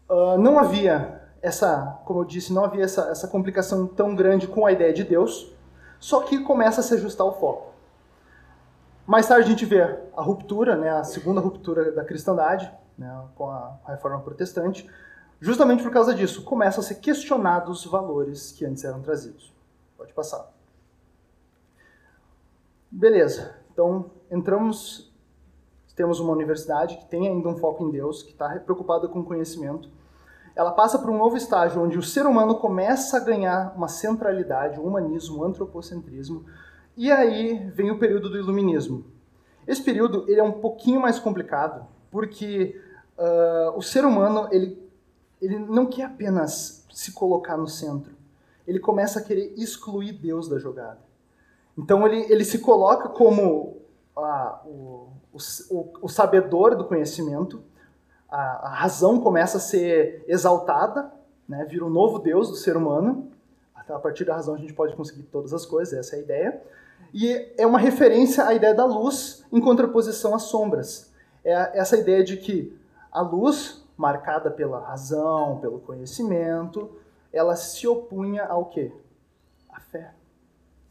uh, 0.09 0.39
não 0.39 0.59
havia 0.59 1.23
essa, 1.41 2.01
como 2.05 2.21
eu 2.21 2.25
disse, 2.25 2.53
não 2.53 2.65
havia 2.65 2.85
essa, 2.85 3.09
essa 3.11 3.29
complicação 3.29 3.87
tão 3.87 4.15
grande 4.15 4.47
com 4.47 4.65
a 4.65 4.73
ideia 4.73 4.93
de 4.93 5.05
Deus, 5.05 5.53
só 6.01 6.23
que 6.23 6.39
começa 6.43 6.81
a 6.81 6.83
se 6.83 6.95
ajustar 6.95 7.27
o 7.27 7.33
foco. 7.33 7.73
Mais 9.07 9.27
tarde 9.27 9.47
a 9.47 9.51
gente 9.51 9.67
vê 9.67 9.83
a 10.17 10.23
ruptura, 10.23 10.77
né, 10.77 10.91
a 10.91 11.05
segunda 11.05 11.41
ruptura 11.41 11.93
da 11.93 12.03
cristandade, 12.03 12.73
né, 12.97 13.25
com 13.35 13.51
a 13.51 13.79
reforma 13.87 14.21
protestante, 14.21 14.89
justamente 15.41 15.83
por 15.83 15.93
causa 15.93 16.15
disso, 16.15 16.43
começam 16.43 16.81
a 16.81 16.87
ser 16.87 16.95
questionados 16.97 17.85
os 17.85 17.91
valores 17.91 18.53
que 18.53 18.65
antes 18.65 18.83
eram 18.83 19.03
trazidos. 19.03 19.53
Pode 19.99 20.15
passar. 20.15 20.51
Beleza, 22.91 23.55
então 23.73 24.11
entramos, 24.31 25.13
temos 25.97 26.19
uma 26.21 26.33
universidade 26.33 26.97
que 26.97 27.07
tem 27.07 27.29
ainda 27.29 27.49
um 27.49 27.57
foco 27.57 27.85
em 27.85 27.91
Deus, 27.91 28.23
que 28.23 28.33
está 28.33 28.49
preocupada 28.61 29.07
com 29.09 29.21
o 29.21 29.25
conhecimento. 29.25 29.89
Ela 30.57 30.73
passa 30.73 30.99
por 30.99 31.11
um 31.11 31.19
novo 31.19 31.37
estágio 31.37 31.83
onde 31.83 31.99
o 31.99 32.03
ser 32.03 32.27
humano 32.27 32.57
começa 32.57 33.17
a 33.17 33.21
ganhar 33.21 33.75
uma 33.77 33.89
centralidade, 33.89 34.79
um 34.79 34.85
humanismo, 34.85 35.41
um 35.41 35.45
antropocentrismo, 35.45 36.45
e 36.97 37.11
aí 37.11 37.71
vem 37.75 37.91
o 37.91 37.99
período 37.99 38.31
do 38.31 38.39
iluminismo. 38.39 39.05
Esse 39.67 39.83
período 39.83 40.25
ele 40.29 40.41
é 40.41 40.45
um 40.45 40.53
pouquinho 40.53 41.01
mais 41.01 41.19
complicado, 41.19 41.87
porque 42.11 42.81
uh, 43.19 43.77
o 43.77 43.83
ser 43.83 44.05
humano 44.05 44.49
ele, 44.53 44.81
ele 45.41 45.59
não 45.59 45.87
quer 45.87 46.05
apenas 46.05 46.87
se 46.93 47.13
colocar 47.13 47.57
no 47.57 47.67
centro, 47.67 48.15
ele 48.67 48.79
começa 48.79 49.19
a 49.19 49.23
querer 49.23 49.53
excluir 49.57 50.13
Deus 50.13 50.49
da 50.49 50.59
jogada. 50.59 51.01
Então 51.77 52.07
ele, 52.07 52.33
ele 52.33 52.45
se 52.45 52.61
coloca 52.61 53.09
como 53.09 53.79
uh, 54.17 55.09
o, 55.71 55.89
o, 56.03 56.09
sabedor 56.09 56.77
do 56.77 56.85
conhecimento, 56.85 57.63
a, 58.31 58.69
a, 58.69 58.69
razão 58.69 59.21
começa 59.21 59.59
a 59.59 59.61
ser 59.61 60.25
exaltada, 60.29 61.13
né, 61.49 61.65
vira 61.65 61.85
o 61.85 61.89
um 61.89 61.91
novo 61.91 62.21
Deus 62.21 62.49
do 62.49 62.57
ser 62.57 62.77
humano. 62.77 63.31
A 63.75 63.99
partir 63.99 64.25
da 64.25 64.35
razão 64.35 64.55
a 64.55 64.59
gente 64.59 64.73
pode 64.73 64.97
conseguir 64.97 65.25
todas 65.25 65.53
as 65.53 65.67
coisas, 65.67 65.99
essa 65.99 66.17
é 66.17 66.19
a 66.19 66.23
ideia. 66.23 66.63
E 67.13 67.53
é 67.59 67.67
uma 67.67 67.79
referência 67.79 68.47
à 68.47 68.55
ideia 68.55 68.75
da 68.75 68.87
luz 68.87 69.45
em 69.53 69.61
contraposição 69.61 70.35
às 70.35 70.45
sombras. 70.45 71.13
É 71.45 71.79
essa 71.79 71.97
ideia 71.97 72.25
de 72.25 72.39
que 72.39 72.79
a 73.13 73.21
luz, 73.21 73.85
marcada 73.97 74.51
pela 74.51 74.81
razão, 74.81 75.59
pelo 75.61 75.79
conhecimento, 75.81 76.91
ela 77.33 77.57
se 77.57 77.87
opunha 77.87 78.45
ao 78.47 78.67
quê? 78.67 78.91
A 79.71 79.81
fé. 79.81 80.15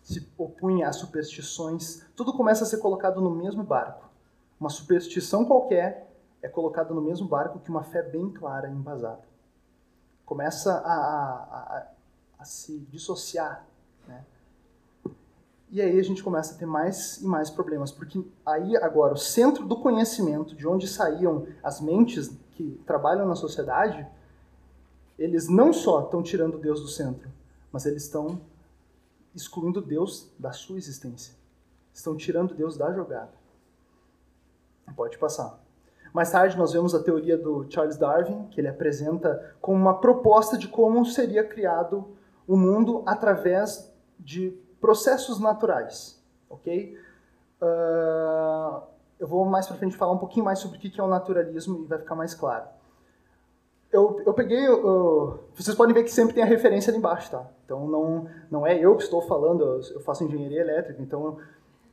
Se 0.04 0.30
opunha 0.38 0.88
às 0.88 0.98
superstições. 0.98 2.06
Tudo 2.16 2.34
começa 2.34 2.64
a 2.64 2.68
ser 2.68 2.78
colocado 2.78 3.20
no 3.20 3.32
mesmo 3.32 3.64
barco. 3.64 4.12
Uma 4.60 4.69
superstição 4.69 5.45
qualquer 5.45 6.10
é 6.41 6.48
colocada 6.48 6.93
no 6.93 7.01
mesmo 7.01 7.27
barco 7.27 7.60
que 7.60 7.69
uma 7.69 7.83
fé 7.83 8.01
bem 8.01 8.29
clara 8.29 8.67
e 8.67 8.72
embasada. 8.72 9.22
Começa 10.25 10.74
a, 10.74 10.93
a, 10.93 11.77
a, 11.77 11.88
a 12.39 12.45
se 12.45 12.79
dissociar. 12.89 13.65
Né? 14.07 14.24
E 15.72 15.81
aí 15.81 16.00
a 16.00 16.03
gente 16.03 16.22
começa 16.22 16.53
a 16.53 16.57
ter 16.57 16.65
mais 16.65 17.17
e 17.17 17.25
mais 17.25 17.50
problemas, 17.50 17.91
porque 17.91 18.24
aí 18.45 18.75
agora 18.77 19.13
o 19.13 19.17
centro 19.17 19.65
do 19.65 19.77
conhecimento, 19.77 20.55
de 20.55 20.67
onde 20.67 20.88
saíam 20.88 21.48
as 21.63 21.81
mentes 21.81 22.29
que 22.51 22.81
trabalham 22.86 23.27
na 23.27 23.36
sociedade, 23.36 24.05
eles 25.17 25.48
não 25.48 25.72
só 25.72 26.01
estão 26.01 26.22
tirando 26.22 26.57
Deus 26.57 26.81
do 26.81 26.88
centro, 26.88 27.29
mas 27.72 27.86
eles 27.86 28.03
estão 28.03 28.39
excluindo 29.33 29.81
Deus 29.81 30.29
da 30.38 30.51
sua 30.51 30.77
existência. 30.77 31.33
Estão 31.93 32.15
tirando 32.15 32.53
Deus 32.53 32.77
da 32.77 32.91
jogada. 32.93 33.43
Pode 34.96 35.18
passar. 35.18 35.60
Mais 36.13 36.32
tarde 36.32 36.58
nós 36.58 36.72
vemos 36.72 36.94
a 36.94 37.02
teoria 37.02 37.38
do 37.38 37.66
Charles 37.70 37.98
Darwin, 37.98 38.48
que 38.52 38.62
ele 38.62 38.68
apresenta 38.68 39.55
como 39.60 39.77
uma 39.77 40.00
proposta 40.00 40.57
de 40.57 40.68
como 40.68 41.03
seria 41.05 41.44
criado 41.44 42.16
o 42.48 42.55
mundo 42.55 43.01
através 43.05 43.92
de 44.20 44.51
processos 44.79 45.40
naturais, 45.40 46.22
ok? 46.50 46.98
Uh, 47.62 48.84
eu 49.20 49.25
vou 49.25 49.46
mais 49.46 49.66
para 49.66 49.77
frente 49.77 49.96
falar 49.96 50.12
um 50.12 50.18
pouquinho 50.18 50.46
mais 50.46 50.60
sobre 50.60 50.77
o 50.77 50.79
que 50.79 51.00
é 51.00 51.03
o 51.03 51.07
naturalismo 51.07 51.84
e 51.84 51.88
vai 51.88 51.98
ficar 51.98 52.14
mais 52.14 52.36
claro. 52.36 52.66
Eu, 53.92 54.22
eu 54.25 54.34
peguei, 54.34 54.68
vocês 55.55 55.75
podem 55.75 55.94
ver 55.94 56.03
que 56.03 56.12
sempre 56.12 56.34
tem 56.34 56.44
a 56.44 56.48
referência 56.48 56.92
ali 56.92 56.98
embaixo, 56.98 57.31
tá? 57.31 57.48
Então 57.64 57.88
não, 57.88 58.27
não 58.50 58.68
é 58.68 58.77
eu 58.77 58.96
que 58.98 59.03
estou 59.03 59.22
falando, 59.22 59.64
eu 59.64 60.00
faço 60.01 60.24
engenharia 60.24 60.62
elétrica, 60.62 61.01
então 61.01 61.38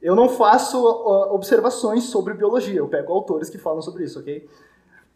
eu 0.03 0.15
não 0.15 0.29
faço 0.29 0.83
uh, 0.83 1.35
observações 1.35 2.05
sobre 2.05 2.35
biologia, 2.35 2.79
eu 2.79 2.89
pego 2.89 3.13
autores 3.13 3.51
que 3.51 3.59
falam 3.59 3.83
sobre 3.83 4.05
isso, 4.05 4.19
ok? 4.19 4.49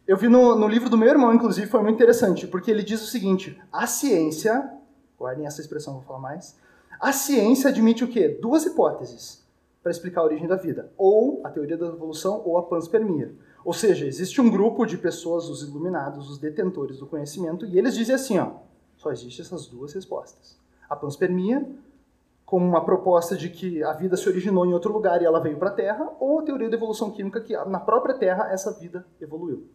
Eu 0.06 0.16
vi 0.16 0.28
no, 0.28 0.54
no 0.54 0.68
livro 0.68 0.90
do 0.90 0.98
meu 0.98 1.08
irmão, 1.08 1.32
inclusive, 1.32 1.66
foi 1.66 1.80
muito 1.80 1.96
interessante, 1.96 2.46
porque 2.46 2.70
ele 2.70 2.82
diz 2.82 3.02
o 3.02 3.06
seguinte: 3.06 3.58
a 3.72 3.86
ciência, 3.86 4.70
guardem 5.18 5.46
essa 5.46 5.60
expressão, 5.60 5.94
vou 5.94 6.02
falar 6.02 6.18
mais, 6.18 6.56
a 7.00 7.12
ciência 7.12 7.70
admite 7.70 8.04
o 8.04 8.08
quê? 8.08 8.28
Duas 8.28 8.66
hipóteses 8.66 9.42
para 9.82 9.90
explicar 9.90 10.20
a 10.20 10.24
origem 10.24 10.46
da 10.46 10.56
vida: 10.56 10.92
ou 10.98 11.40
a 11.42 11.48
teoria 11.48 11.78
da 11.78 11.86
evolução 11.86 12.42
ou 12.44 12.58
a 12.58 12.62
panspermia. 12.62 13.34
Ou 13.64 13.72
seja, 13.72 14.04
existe 14.04 14.40
um 14.42 14.50
grupo 14.50 14.84
de 14.84 14.98
pessoas, 14.98 15.48
os 15.48 15.62
iluminados, 15.62 16.30
os 16.30 16.38
detentores 16.38 16.98
do 16.98 17.06
conhecimento, 17.06 17.64
e 17.64 17.78
eles 17.78 17.94
dizem 17.94 18.14
assim, 18.14 18.38
ó, 18.38 18.56
só 18.98 19.10
existem 19.10 19.42
essas 19.42 19.66
duas 19.66 19.94
respostas. 19.94 20.58
A 20.88 20.94
panspermia, 20.94 21.66
como 22.44 22.66
uma 22.66 22.84
proposta 22.84 23.36
de 23.36 23.48
que 23.48 23.82
a 23.82 23.92
vida 23.92 24.16
se 24.16 24.28
originou 24.28 24.66
em 24.66 24.74
outro 24.74 24.92
lugar 24.92 25.20
e 25.22 25.24
ela 25.24 25.40
veio 25.40 25.56
para 25.56 25.70
a 25.70 25.72
Terra, 25.72 26.10
ou 26.20 26.40
a 26.40 26.42
teoria 26.42 26.68
da 26.68 26.76
evolução 26.76 27.10
química, 27.10 27.40
que 27.40 27.56
na 27.64 27.80
própria 27.80 28.14
Terra 28.14 28.52
essa 28.52 28.72
vida 28.72 29.06
evoluiu. 29.20 29.66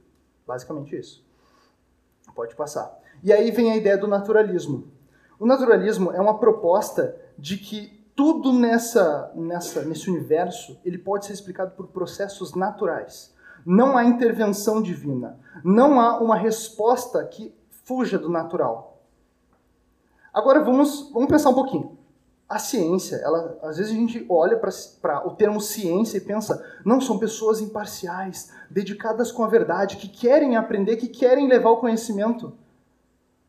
Basicamente 0.46 0.96
isso. 0.96 1.26
Pode 2.36 2.56
passar. 2.56 2.98
E 3.24 3.34
aí 3.34 3.52
vem 3.52 3.72
a 3.72 3.78
ideia 3.78 3.98
do 3.98 4.08
naturalismo. 4.08 4.88
O 5.40 5.46
naturalismo 5.46 6.12
é 6.12 6.22
uma 6.22 6.38
proposta 6.38 7.16
de 7.38 7.58
que 7.58 8.00
tudo 8.16 8.52
nessa, 8.52 9.32
nessa, 9.34 9.84
nesse 9.84 10.10
universo 10.10 10.80
ele 10.84 10.98
pode 10.98 11.26
ser 11.26 11.34
explicado 11.34 11.72
por 11.72 11.88
processos 11.88 12.54
naturais. 12.54 13.34
Não 13.66 13.98
há 13.98 14.04
intervenção 14.04 14.82
divina. 14.82 15.40
Não 15.64 16.00
há 16.00 16.20
uma 16.20 16.36
resposta 16.36 17.24
que 17.26 17.54
fuja 17.84 18.18
do 18.18 18.30
natural. 18.30 19.02
Agora 20.34 20.64
vamos, 20.64 21.10
vamos 21.12 21.30
pensar 21.30 21.50
um 21.50 21.56
pouquinho. 21.56 21.99
A 22.50 22.58
ciência, 22.58 23.18
ela, 23.18 23.60
às 23.62 23.78
vezes 23.78 23.92
a 23.92 23.96
gente 23.96 24.26
olha 24.28 24.58
para 24.58 25.28
o 25.28 25.36
termo 25.36 25.62
ciência 25.62 26.18
e 26.18 26.22
pensa, 26.22 26.66
não, 26.84 27.00
são 27.00 27.20
pessoas 27.20 27.62
imparciais, 27.62 28.52
dedicadas 28.72 29.32
com 29.32 29.44
a 29.44 29.48
verdade, 29.48 29.98
que 29.98 30.08
querem 30.08 30.58
aprender, 30.58 30.98
que 30.98 31.08
querem 31.08 31.48
levar 31.48 31.70
o 31.70 31.78
conhecimento. 31.78 32.52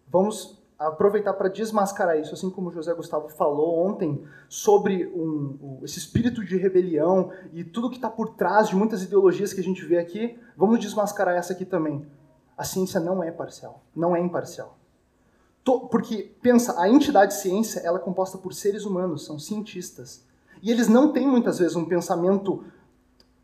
Vamos 0.06 0.60
aproveitar 0.78 1.32
para 1.32 1.48
desmascarar 1.48 2.18
isso, 2.18 2.34
assim 2.34 2.50
como 2.50 2.68
o 2.68 2.72
José 2.72 2.92
Gustavo 2.92 3.28
falou 3.30 3.86
ontem 3.86 4.22
sobre 4.48 5.06
um, 5.08 5.58
um, 5.62 5.80
esse 5.82 5.98
espírito 5.98 6.44
de 6.44 6.56
rebelião 6.56 7.30
e 7.52 7.64
tudo 7.64 7.90
que 7.90 7.96
está 7.96 8.08
por 8.08 8.34
trás 8.34 8.68
de 8.68 8.76
muitas 8.76 9.02
ideologias 9.02 9.52
que 9.52 9.60
a 9.60 9.64
gente 9.64 9.84
vê 9.84 9.98
aqui, 9.98 10.38
vamos 10.56 10.78
desmascarar 10.78 11.36
essa 11.36 11.52
aqui 11.54 11.64
também. 11.64 12.06
A 12.56 12.64
ciência 12.64 12.98
não 13.00 13.22
é 13.22 13.30
parcial, 13.30 13.82
não 13.94 14.14
é 14.14 14.20
imparcial. 14.20 14.79
Porque, 15.78 16.34
pensa, 16.42 16.80
a 16.80 16.88
entidade 16.88 17.34
ciência 17.34 17.80
ela 17.80 17.98
é 17.98 18.00
composta 18.00 18.36
por 18.36 18.52
seres 18.52 18.84
humanos, 18.84 19.24
são 19.24 19.38
cientistas. 19.38 20.24
E 20.62 20.70
eles 20.70 20.88
não 20.88 21.12
têm 21.12 21.26
muitas 21.26 21.58
vezes 21.58 21.76
um 21.76 21.84
pensamento 21.84 22.64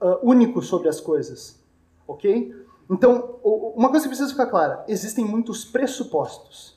uh, 0.01 0.19
único 0.23 0.61
sobre 0.61 0.89
as 0.89 1.01
coisas. 1.01 1.59
Ok? 2.09 2.55
Então, 2.91 3.39
uma 3.77 3.89
coisa 3.89 4.05
que 4.05 4.11
precisa 4.11 4.31
ficar 4.31 4.47
clara: 4.47 4.85
existem 4.89 5.25
muitos 5.25 5.65
pressupostos 5.65 6.77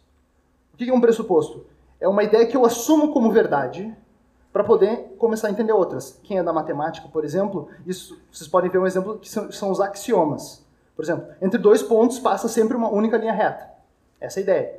o 0.79 0.85
que 0.85 0.89
é 0.89 0.93
um 0.93 1.01
pressuposto? 1.01 1.65
É 1.99 2.07
uma 2.07 2.23
ideia 2.23 2.47
que 2.47 2.55
eu 2.55 2.65
assumo 2.65 3.11
como 3.11 3.31
verdade 3.31 3.93
para 4.53 4.63
poder 4.63 5.13
começar 5.17 5.49
a 5.49 5.51
entender 5.51 5.73
outras. 5.73 6.17
Quem 6.23 6.37
é 6.37 6.43
da 6.43 6.53
matemática, 6.53 7.07
por 7.09 7.25
exemplo, 7.25 7.67
isso 7.85 8.17
vocês 8.31 8.47
podem 8.47 8.69
ver 8.69 8.77
um 8.77 8.87
exemplo 8.87 9.19
que 9.19 9.29
são, 9.29 9.51
são 9.51 9.71
os 9.71 9.81
axiomas. 9.81 10.65
Por 10.95 11.03
exemplo, 11.03 11.27
entre 11.41 11.59
dois 11.59 11.83
pontos 11.83 12.17
passa 12.17 12.47
sempre 12.47 12.77
uma 12.77 12.89
única 12.89 13.17
linha 13.17 13.33
reta. 13.33 13.69
Essa 14.21 14.39
é 14.39 14.41
a 14.41 14.43
ideia. 14.43 14.78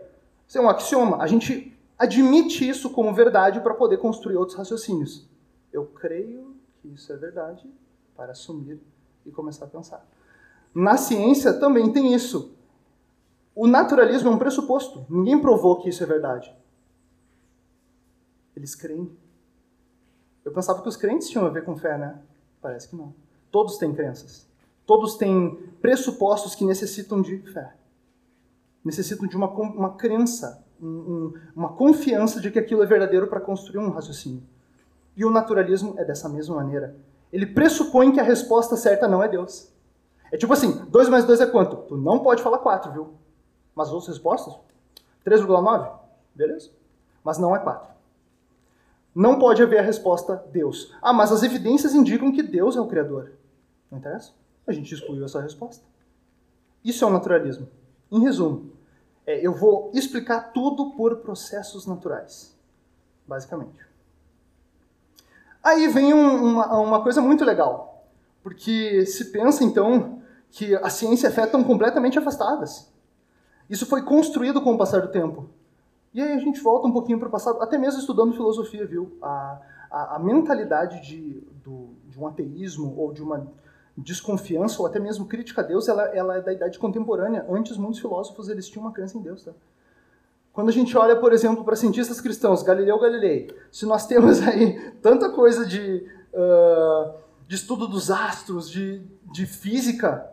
Isso 0.51 0.59
é 0.59 0.61
um 0.61 0.69
axioma. 0.69 1.19
A 1.19 1.29
gente 1.29 1.73
admite 1.97 2.69
isso 2.69 2.91
como 2.91 3.15
verdade 3.15 3.61
para 3.61 3.73
poder 3.73 3.99
construir 3.99 4.35
outros 4.35 4.59
raciocínios. 4.59 5.31
Eu 5.73 5.87
creio 5.87 6.57
que 6.83 6.89
isso 6.89 7.13
é 7.13 7.17
verdade 7.17 7.73
para 8.17 8.33
assumir 8.33 8.81
e 9.25 9.31
começar 9.31 9.67
a 9.67 9.69
pensar. 9.69 10.05
Na 10.75 10.97
ciência 10.97 11.53
também 11.53 11.93
tem 11.93 12.13
isso. 12.13 12.53
O 13.55 13.69
naturalismo 13.69 14.29
é 14.29 14.33
um 14.33 14.39
pressuposto. 14.39 15.07
Ninguém 15.09 15.41
provou 15.41 15.81
que 15.81 15.89
isso 15.89 16.03
é 16.03 16.07
verdade. 16.07 16.53
Eles 18.57 18.75
creem. 18.75 19.09
Eu 20.45 20.51
pensava 20.51 20.83
que 20.83 20.89
os 20.89 20.97
crentes 20.97 21.29
tinham 21.29 21.47
a 21.47 21.51
ver 21.51 21.65
com 21.65 21.77
fé, 21.77 21.97
né? 21.97 22.21
Parece 22.61 22.89
que 22.89 22.97
não. 22.97 23.15
Todos 23.53 23.79
têm 23.79 23.95
crenças. 23.95 24.49
Todos 24.85 25.15
têm 25.15 25.55
pressupostos 25.81 26.57
que 26.57 26.65
necessitam 26.65 27.23
de 27.23 27.39
fé. 27.39 27.73
Necessitam 28.85 29.29
de 29.29 29.37
uma, 29.37 29.49
uma 29.49 29.95
crença, 29.95 30.65
um, 30.81 30.87
um, 30.87 31.35
uma 31.55 31.69
confiança 31.71 32.41
de 32.41 32.51
que 32.51 32.59
aquilo 32.59 32.83
é 32.83 32.87
verdadeiro 32.87 33.27
para 33.27 33.41
construir 33.41 33.79
um 33.79 33.91
raciocínio. 33.91 34.43
E 35.17 35.25
o 35.25 35.31
naturalismo 35.31 35.95
é 35.99 36.05
dessa 36.05 36.29
mesma 36.29 36.57
maneira. 36.57 36.97
Ele 37.33 37.47
pressupõe 37.47 38.13
que 38.13 38.21
a 38.21 38.25
resposta 38.25 38.77
certa 38.77 39.07
não 39.07 39.23
é 39.23 39.29
Deus. 39.29 39.71
É 40.33 40.37
tipo 40.37 40.53
assim, 40.53 40.85
2 40.89 41.09
mais 41.09 41.25
2 41.25 41.41
é 41.41 41.47
quanto? 41.47 41.77
Tu 41.77 41.97
não 41.97 42.21
pode 42.21 42.43
falar 42.43 42.59
4, 42.59 42.93
viu? 42.93 43.15
Mas 43.75 43.89
as 43.89 43.95
outras 43.95 44.15
respostas? 44.17 44.55
3,9? 45.25 45.93
Beleza. 46.35 46.71
Mas 47.23 47.39
não 47.39 47.55
é 47.55 47.59
4. 47.59 47.91
Não 49.15 49.39
pode 49.39 49.63
haver 49.63 49.79
a 49.79 49.83
resposta 49.83 50.43
Deus. 50.53 50.95
Ah, 51.03 51.13
mas 51.13 51.33
as 51.33 51.43
evidências 51.43 51.95
indicam 51.95 52.33
que 52.33 52.43
Deus 52.43 52.77
é 52.77 52.81
o 52.81 52.87
Criador. 52.87 53.33
Não 53.91 53.99
interessa? 53.99 54.33
A 54.67 54.73
gente 54.73 54.95
excluiu 54.95 55.25
essa 55.25 55.41
resposta. 55.41 55.85
Isso 56.85 57.05
é 57.05 57.09
o 57.09 57.11
naturalismo. 57.11 57.69
Em 58.11 58.21
resumo, 58.21 58.73
é, 59.27 59.45
eu 59.45 59.55
vou 59.55 59.91
explicar 59.95 60.53
tudo 60.53 60.91
por 60.93 61.17
processos 61.19 61.87
naturais. 61.87 62.57
Basicamente. 63.27 63.87
Aí 65.63 65.87
vem 65.89 66.13
um, 66.13 66.53
uma, 66.53 66.79
uma 66.79 67.03
coisa 67.03 67.21
muito 67.21 67.45
legal. 67.45 68.05
Porque 68.43 69.05
se 69.07 69.27
pensa, 69.27 69.63
então, 69.63 70.23
que 70.51 70.75
a 70.77 70.91
ciência 70.91 71.29
e 71.29 71.31
a 71.31 71.33
fé 71.33 71.45
estão 71.45 71.63
completamente 71.63 72.19
afastadas. 72.19 72.91
Isso 73.69 73.87
foi 73.87 74.03
construído 74.03 74.61
com 74.61 74.75
o 74.75 74.79
passar 74.79 75.03
do 75.03 75.13
tempo. 75.13 75.49
E 76.13 76.21
aí 76.21 76.33
a 76.33 76.39
gente 76.39 76.61
volta 76.61 76.89
um 76.89 76.93
pouquinho 76.93 77.19
para 77.19 77.29
o 77.29 77.31
passado, 77.31 77.63
até 77.63 77.79
mesmo 77.79 78.01
estudando 78.01 78.35
filosofia, 78.35 78.85
viu? 78.85 79.17
A, 79.23 79.61
a, 79.91 80.17
a 80.17 80.19
mentalidade 80.19 81.01
de, 81.03 81.41
do, 81.63 81.91
de 82.09 82.19
um 82.19 82.27
ateísmo 82.27 82.95
ou 82.99 83.13
de 83.13 83.23
uma 83.23 83.47
desconfiança 84.01 84.81
ou 84.81 84.87
até 84.87 84.99
mesmo 84.99 85.27
crítica 85.27 85.61
a 85.61 85.65
Deus, 85.65 85.89
ela, 85.89 86.05
ela 86.15 86.37
é 86.37 86.41
da 86.41 86.53
idade 86.53 86.79
contemporânea. 86.79 87.47
Antes, 87.49 87.77
muitos 87.77 88.01
filósofos 88.01 88.49
eles 88.49 88.69
tinham 88.69 88.85
uma 88.85 88.93
crença 88.93 89.17
em 89.17 89.23
Deus, 89.23 89.45
tá? 89.45 89.53
Quando 90.53 90.69
a 90.69 90.73
gente 90.73 90.97
olha, 90.97 91.15
por 91.17 91.33
exemplo, 91.33 91.65
para 91.65 91.77
cientistas 91.77 92.21
cristãos, 92.21 92.63
Galileu 92.63 92.99
Galilei, 92.99 93.55
se 93.71 93.87
nós 93.87 94.07
temos 94.07 94.43
aí 94.47 94.93
tanta 95.01 95.31
coisa 95.31 95.65
de, 95.65 96.07
uh, 96.35 97.15
de 97.47 97.55
estudo 97.55 97.87
dos 97.87 98.11
astros, 98.11 98.69
de, 98.69 99.01
de 99.33 99.47
física, 99.47 100.29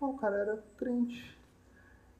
o 0.00 0.12
cara 0.14 0.36
era 0.36 0.64
crente. 0.76 1.34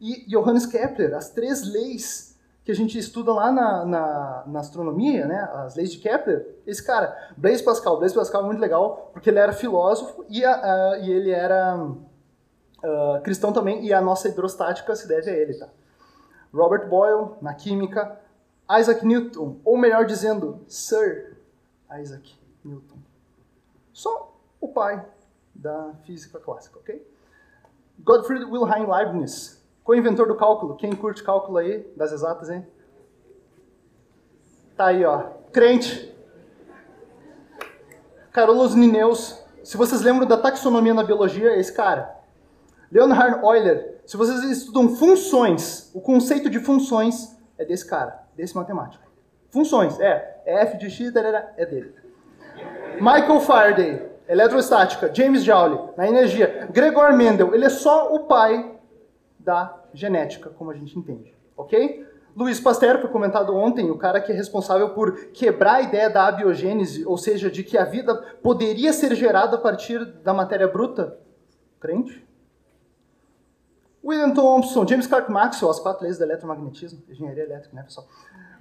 E 0.00 0.26
Johannes 0.26 0.66
Kepler, 0.66 1.14
as 1.14 1.30
três 1.30 1.62
leis 1.70 2.33
que 2.64 2.72
a 2.72 2.74
gente 2.74 2.98
estuda 2.98 3.32
lá 3.32 3.52
na, 3.52 3.84
na, 3.84 4.44
na, 4.46 4.60
astronomia, 4.60 5.26
né, 5.26 5.48
as 5.52 5.76
leis 5.76 5.92
de 5.92 5.98
Kepler, 5.98 6.56
esse 6.66 6.84
cara, 6.84 7.14
Blaise 7.36 7.62
Pascal, 7.62 7.98
Blaise 7.98 8.14
Pascal 8.14 8.42
é 8.42 8.46
muito 8.46 8.60
legal, 8.60 9.10
porque 9.12 9.28
ele 9.28 9.38
era 9.38 9.52
filósofo 9.52 10.24
e, 10.30 10.42
a, 10.42 10.54
a, 10.54 10.98
e 10.98 11.10
ele 11.10 11.30
era 11.30 11.76
uh, 11.76 13.20
cristão 13.22 13.52
também, 13.52 13.84
e 13.84 13.92
a 13.92 14.00
nossa 14.00 14.28
hidrostática 14.28 14.96
se 14.96 15.06
deve 15.06 15.30
a 15.30 15.34
ele, 15.34 15.54
tá? 15.54 15.68
Robert 16.54 16.88
Boyle, 16.88 17.32
na 17.42 17.52
química, 17.52 18.18
Isaac 18.80 19.04
Newton, 19.04 19.58
ou 19.62 19.76
melhor 19.76 20.06
dizendo, 20.06 20.64
Sir 20.66 21.36
Isaac 22.00 22.34
Newton. 22.64 22.96
Só 23.92 24.32
o 24.58 24.68
pai 24.68 25.04
da 25.54 25.92
física 26.04 26.38
clássica, 26.38 26.78
ok? 26.78 27.06
Gottfried 27.98 28.44
Wilhelm 28.44 28.90
Leibniz, 28.90 29.62
Co-inventor 29.84 30.26
do 30.26 30.34
cálculo. 30.34 30.76
Quem 30.76 30.96
curte 30.96 31.22
cálculo 31.22 31.58
aí, 31.58 31.86
das 31.94 32.10
exatas, 32.10 32.48
hein? 32.48 32.66
Tá 34.74 34.86
aí, 34.86 35.04
ó. 35.04 35.24
Crente. 35.52 36.12
Carolus 38.32 38.72
Linnaeus. 38.72 39.44
Se 39.62 39.76
vocês 39.76 40.00
lembram 40.00 40.26
da 40.26 40.38
taxonomia 40.38 40.94
na 40.94 41.04
biologia, 41.04 41.50
é 41.50 41.60
esse 41.60 41.72
cara. 41.72 42.16
Leonhard 42.90 43.44
Euler. 43.44 44.00
Se 44.06 44.16
vocês 44.16 44.42
estudam 44.44 44.96
funções, 44.96 45.90
o 45.94 46.00
conceito 46.00 46.48
de 46.48 46.58
funções 46.60 47.36
é 47.58 47.64
desse 47.64 47.86
cara, 47.86 48.26
desse 48.34 48.56
matemático. 48.56 49.04
Funções, 49.50 50.00
é. 50.00 50.42
é 50.44 50.62
f 50.62 50.78
de 50.78 50.90
x, 50.90 51.12
é 51.56 51.66
dele. 51.66 51.94
Michael 52.94 53.40
Faraday, 53.40 54.10
eletrostática. 54.28 55.14
James 55.14 55.44
Joule, 55.44 55.78
na 55.96 56.08
energia. 56.08 56.68
Gregor 56.72 57.12
Mendel, 57.12 57.54
ele 57.54 57.64
é 57.64 57.70
só 57.70 58.14
o 58.14 58.20
pai 58.20 58.73
da 59.44 59.84
genética, 59.92 60.50
como 60.50 60.70
a 60.70 60.74
gente 60.74 60.98
entende, 60.98 61.34
ok? 61.56 62.06
Luiz 62.36 62.58
Pasteur 62.58 63.00
foi 63.00 63.10
comentado 63.10 63.54
ontem, 63.54 63.90
o 63.90 63.96
cara 63.96 64.20
que 64.20 64.32
é 64.32 64.34
responsável 64.34 64.90
por 64.90 65.26
quebrar 65.26 65.74
a 65.74 65.82
ideia 65.82 66.10
da 66.10 66.26
abiogênese, 66.26 67.06
ou 67.06 67.16
seja, 67.16 67.48
de 67.48 67.62
que 67.62 67.78
a 67.78 67.84
vida 67.84 68.14
poderia 68.42 68.92
ser 68.92 69.14
gerada 69.14 69.56
a 69.56 69.60
partir 69.60 70.04
da 70.04 70.34
matéria 70.34 70.66
bruta. 70.66 71.16
Crente? 71.78 72.26
William 74.04 74.32
Thompson, 74.32 74.86
James 74.86 75.06
Clerk 75.06 75.30
Maxwell, 75.30 75.70
as 75.70 75.78
quatro 75.78 76.02
leis 76.02 76.18
do 76.18 76.24
eletromagnetismo, 76.24 77.02
engenharia 77.08 77.44
elétrica, 77.44 77.76
né, 77.76 77.82
pessoal? 77.84 78.06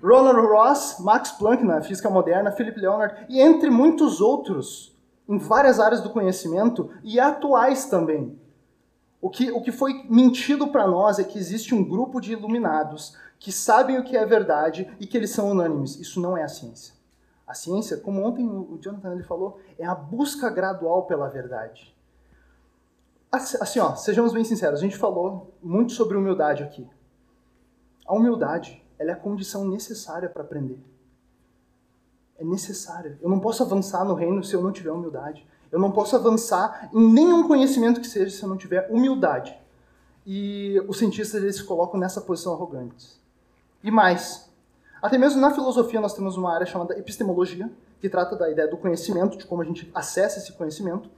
Ronald 0.01 0.39
Ross, 0.47 0.99
Max 0.99 1.31
Planck 1.31 1.63
na 1.63 1.81
física 1.81 2.09
moderna, 2.09 2.51
Philip 2.51 2.79
Leonard, 2.79 3.25
e 3.27 3.41
entre 3.41 3.69
muitos 3.69 4.21
outros, 4.21 4.95
em 5.27 5.37
várias 5.37 5.79
áreas 5.79 6.01
do 6.01 6.11
conhecimento, 6.11 6.91
e 7.03 7.19
atuais 7.19 7.85
também. 7.85 8.39
O 9.23 9.29
que, 9.29 9.49
o 9.49 9.61
que 9.61 9.71
foi 9.71 10.05
mentido 10.09 10.67
para 10.67 10.85
nós 10.85 11.17
é 11.17 11.23
que 11.23 11.39
existe 11.39 11.73
um 11.73 11.81
grupo 11.81 12.19
de 12.19 12.33
iluminados 12.33 13.15
que 13.39 13.53
sabem 13.53 13.97
o 13.97 14.03
que 14.03 14.17
é 14.17 14.25
verdade 14.25 14.93
e 14.99 15.07
que 15.07 15.15
eles 15.15 15.29
são 15.29 15.49
unânimes. 15.49 15.97
Isso 15.97 16.19
não 16.19 16.35
é 16.35 16.43
a 16.43 16.49
ciência. 16.49 16.93
A 17.47 17.53
ciência, 17.53 17.95
como 17.95 18.21
ontem 18.21 18.45
o 18.45 18.77
Jonathan 18.81 19.13
ele 19.13 19.23
falou, 19.23 19.61
é 19.79 19.85
a 19.85 19.95
busca 19.95 20.49
gradual 20.49 21.03
pela 21.03 21.29
verdade. 21.29 21.95
Assim, 23.31 23.79
ó, 23.79 23.95
sejamos 23.95 24.33
bem 24.33 24.43
sinceros, 24.43 24.81
a 24.81 24.83
gente 24.83 24.97
falou 24.97 25.53
muito 25.63 25.93
sobre 25.93 26.17
humildade 26.17 26.61
aqui. 26.61 26.85
A 28.05 28.13
humildade, 28.13 28.85
ela 28.99 29.11
é 29.11 29.13
a 29.13 29.17
condição 29.17 29.65
necessária 29.65 30.27
para 30.27 30.43
aprender. 30.43 30.83
É 32.37 32.43
necessária. 32.43 33.17
Eu 33.21 33.29
não 33.29 33.39
posso 33.39 33.63
avançar 33.63 34.03
no 34.03 34.15
reino 34.15 34.43
se 34.43 34.53
eu 34.53 34.61
não 34.61 34.73
tiver 34.73 34.91
humildade. 34.91 35.47
Eu 35.73 35.79
não 35.79 35.91
posso 35.91 36.15
avançar 36.15 36.91
em 36.93 37.11
nenhum 37.11 37.47
conhecimento 37.47 37.99
que 37.99 38.05
seja 38.05 38.29
se 38.29 38.43
eu 38.43 38.47
não 38.47 38.55
tiver 38.55 38.87
humildade. 38.91 39.57
E 40.23 40.79
os 40.87 40.99
cientistas 40.99 41.41
eles 41.41 41.55
se 41.55 41.63
colocam 41.63 41.99
nessa 41.99 42.21
posição 42.21 42.53
arrogante. 42.53 43.07
E 43.83 43.89
mais, 43.89 44.47
até 45.01 45.17
mesmo 45.17 45.41
na 45.41 45.49
filosofia 45.49 45.99
nós 45.99 46.13
temos 46.13 46.37
uma 46.37 46.53
área 46.53 46.67
chamada 46.67 46.95
epistemologia, 46.95 47.71
que 47.99 48.07
trata 48.07 48.35
da 48.35 48.51
ideia 48.51 48.67
do 48.67 48.77
conhecimento, 48.77 49.35
de 49.35 49.47
como 49.47 49.63
a 49.63 49.65
gente 49.65 49.89
acessa 49.95 50.37
esse 50.37 50.53
conhecimento. 50.53 51.09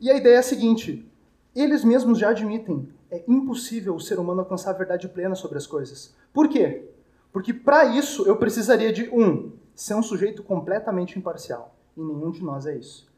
E 0.00 0.08
a 0.08 0.14
ideia 0.14 0.36
é 0.36 0.38
a 0.38 0.42
seguinte: 0.44 1.04
eles 1.52 1.82
mesmos 1.82 2.16
já 2.16 2.28
admitem, 2.30 2.88
é 3.10 3.24
impossível 3.26 3.96
o 3.96 4.00
ser 4.00 4.20
humano 4.20 4.42
alcançar 4.42 4.70
a 4.70 4.74
verdade 4.74 5.08
plena 5.08 5.34
sobre 5.34 5.58
as 5.58 5.66
coisas. 5.66 6.14
Por 6.32 6.48
quê? 6.48 6.88
Porque 7.32 7.52
para 7.52 7.86
isso 7.86 8.24
eu 8.24 8.36
precisaria 8.36 8.92
de 8.92 9.10
um, 9.10 9.50
ser 9.74 9.94
um 9.94 10.02
sujeito 10.02 10.44
completamente 10.44 11.18
imparcial. 11.18 11.74
E 11.96 12.00
nenhum 12.00 12.30
de 12.30 12.40
nós 12.44 12.66
é 12.66 12.76
isso. 12.76 13.09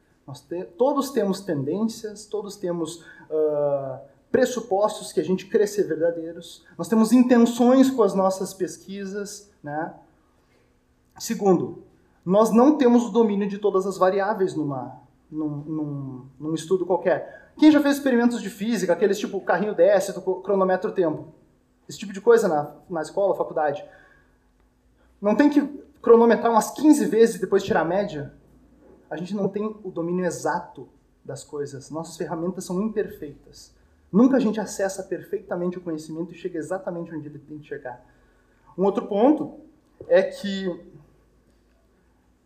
Te, 0.48 0.64
todos 0.78 1.10
temos 1.10 1.40
tendências, 1.40 2.26
todos 2.26 2.56
temos 2.56 3.04
uh, 3.28 3.98
pressupostos 4.30 5.12
que 5.12 5.20
a 5.20 5.24
gente 5.24 5.46
crê 5.46 5.66
ser 5.66 5.84
verdadeiros, 5.84 6.64
nós 6.78 6.88
temos 6.88 7.12
intenções 7.12 7.90
com 7.90 8.02
as 8.02 8.14
nossas 8.14 8.54
pesquisas. 8.54 9.50
Né? 9.62 9.92
Segundo, 11.18 11.84
nós 12.24 12.50
não 12.50 12.78
temos 12.78 13.04
o 13.06 13.10
domínio 13.10 13.48
de 13.48 13.58
todas 13.58 13.86
as 13.86 13.98
variáveis 13.98 14.54
numa, 14.54 15.00
num, 15.30 15.48
num, 15.48 16.26
num 16.38 16.54
estudo 16.54 16.86
qualquer. 16.86 17.52
Quem 17.58 17.70
já 17.70 17.80
fez 17.80 17.96
experimentos 17.96 18.40
de 18.40 18.48
física, 18.48 18.92
aqueles 18.92 19.18
tipo 19.18 19.40
carrinho 19.40 19.74
desce, 19.74 20.14
cronômetro 20.42 20.92
tempo? 20.92 21.26
Esse 21.88 21.98
tipo 21.98 22.12
de 22.12 22.20
coisa 22.20 22.48
na, 22.48 22.74
na 22.88 23.02
escola, 23.02 23.34
faculdade. 23.34 23.84
Não 25.20 25.34
tem 25.34 25.50
que 25.50 25.60
cronometrar 26.00 26.50
umas 26.50 26.70
15 26.70 27.04
vezes 27.06 27.36
e 27.36 27.40
depois 27.40 27.62
tirar 27.62 27.80
a 27.80 27.84
média? 27.84 28.32
A 29.12 29.16
gente 29.18 29.34
não 29.34 29.46
tem 29.46 29.66
o 29.84 29.90
domínio 29.90 30.24
exato 30.24 30.88
das 31.22 31.44
coisas. 31.44 31.90
Nossas 31.90 32.16
ferramentas 32.16 32.64
são 32.64 32.80
imperfeitas. 32.80 33.74
Nunca 34.10 34.38
a 34.38 34.40
gente 34.40 34.58
acessa 34.58 35.02
perfeitamente 35.02 35.76
o 35.76 35.82
conhecimento 35.82 36.32
e 36.32 36.34
chega 36.34 36.58
exatamente 36.58 37.14
onde 37.14 37.28
ele 37.28 37.38
tem 37.38 37.58
que 37.58 37.66
chegar. 37.66 38.02
Um 38.76 38.84
outro 38.84 39.06
ponto 39.06 39.60
é 40.08 40.22
que 40.22 40.66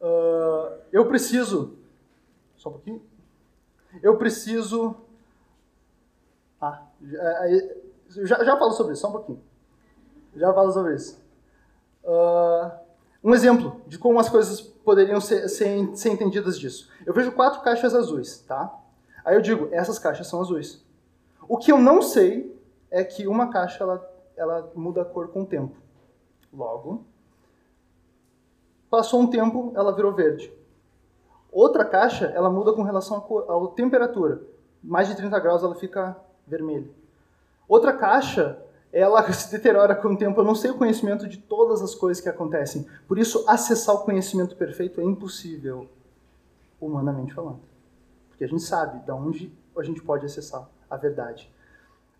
uh, 0.01 0.81
eu 0.91 1.07
preciso. 1.07 1.79
Só 2.57 2.69
um 2.69 2.73
pouquinho. 2.73 3.01
Eu 4.03 4.17
preciso. 4.17 4.97
Ah, 6.61 6.83
já, 8.25 8.43
já, 8.43 8.57
falo 8.57 8.73
sobre 8.73 8.95
isso, 8.95 9.03
só 9.03 9.09
um 9.09 9.13
pouquinho. 9.13 9.41
Já 10.35 10.53
falo 10.53 10.73
sobre 10.73 10.97
isso. 10.97 11.25
Uh, 12.03 12.73
um 13.23 13.33
exemplo 13.33 13.81
de 13.87 14.01
como 14.01 14.19
as 14.19 14.29
coisas 14.29 14.75
poderiam 14.87 15.21
ser, 15.21 15.49
ser, 15.49 15.97
ser 15.97 16.11
entendidas 16.11 16.57
disso. 16.57 16.89
Eu 17.05 17.13
vejo 17.13 17.33
quatro 17.33 17.61
caixas 17.61 17.93
azuis, 17.93 18.39
tá? 18.47 18.73
Aí 19.25 19.35
eu 19.35 19.43
digo, 19.43 19.69
essas 19.73 19.99
caixas 19.99 20.29
são 20.29 20.41
azuis. 20.41 20.81
O 21.49 21.59
que 21.59 21.73
eu 21.73 21.79
não 21.79 22.01
sei 22.01 22.57
é 22.89 23.03
que 23.03 23.27
uma 23.27 23.51
caixa 23.51 23.83
ela, 23.83 24.09
ela 24.37 24.71
muda 24.77 25.03
a 25.03 25.05
cor 25.05 25.27
com 25.27 25.43
o 25.43 25.47
tempo. 25.47 25.75
Logo, 26.55 27.05
passou 28.89 29.21
um 29.21 29.27
tempo, 29.27 29.73
ela 29.75 29.93
virou 29.93 30.15
verde. 30.15 30.53
Outra 31.51 31.85
caixa, 31.85 32.27
ela 32.27 32.49
muda 32.49 32.73
com 32.73 32.85
relação 32.85 33.17
à 33.49 33.75
temperatura. 33.75 34.41
Mais 34.81 35.09
de 35.09 35.17
30 35.17 35.37
graus 35.41 35.65
ela 35.65 35.75
fica 35.75 36.17
vermelha. 36.47 36.89
Outra 37.69 37.93
caixa, 37.93 38.57
ela 38.97 39.23
se 39.31 39.51
deteriora 39.51 39.95
com 39.95 40.09
o 40.09 40.17
tempo. 40.17 40.41
Eu 40.41 40.45
não 40.45 40.55
sei 40.55 40.71
o 40.71 40.79
conhecimento 40.79 41.29
de 41.29 41.37
todas 41.37 41.83
as 41.83 41.95
coisas 41.95 42.23
que 42.23 42.29
acontecem. 42.29 42.87
Por 43.07 43.19
isso, 43.19 43.45
acessar 43.47 43.95
o 43.95 44.05
conhecimento 44.05 44.57
perfeito 44.57 45.01
é 45.01 45.05
impossível, 45.05 45.89
humanamente 46.81 47.35
falando. 47.35 47.61
porque 48.31 48.45
a 48.45 48.49
gente 48.49 48.63
sabe 48.63 49.05
de 49.05 49.11
onde 49.11 49.53
a 49.77 49.83
gente 49.83 50.01
pode 50.03 50.25
acessar 50.25 50.67
a 50.89 50.97
verdade. 50.97 51.53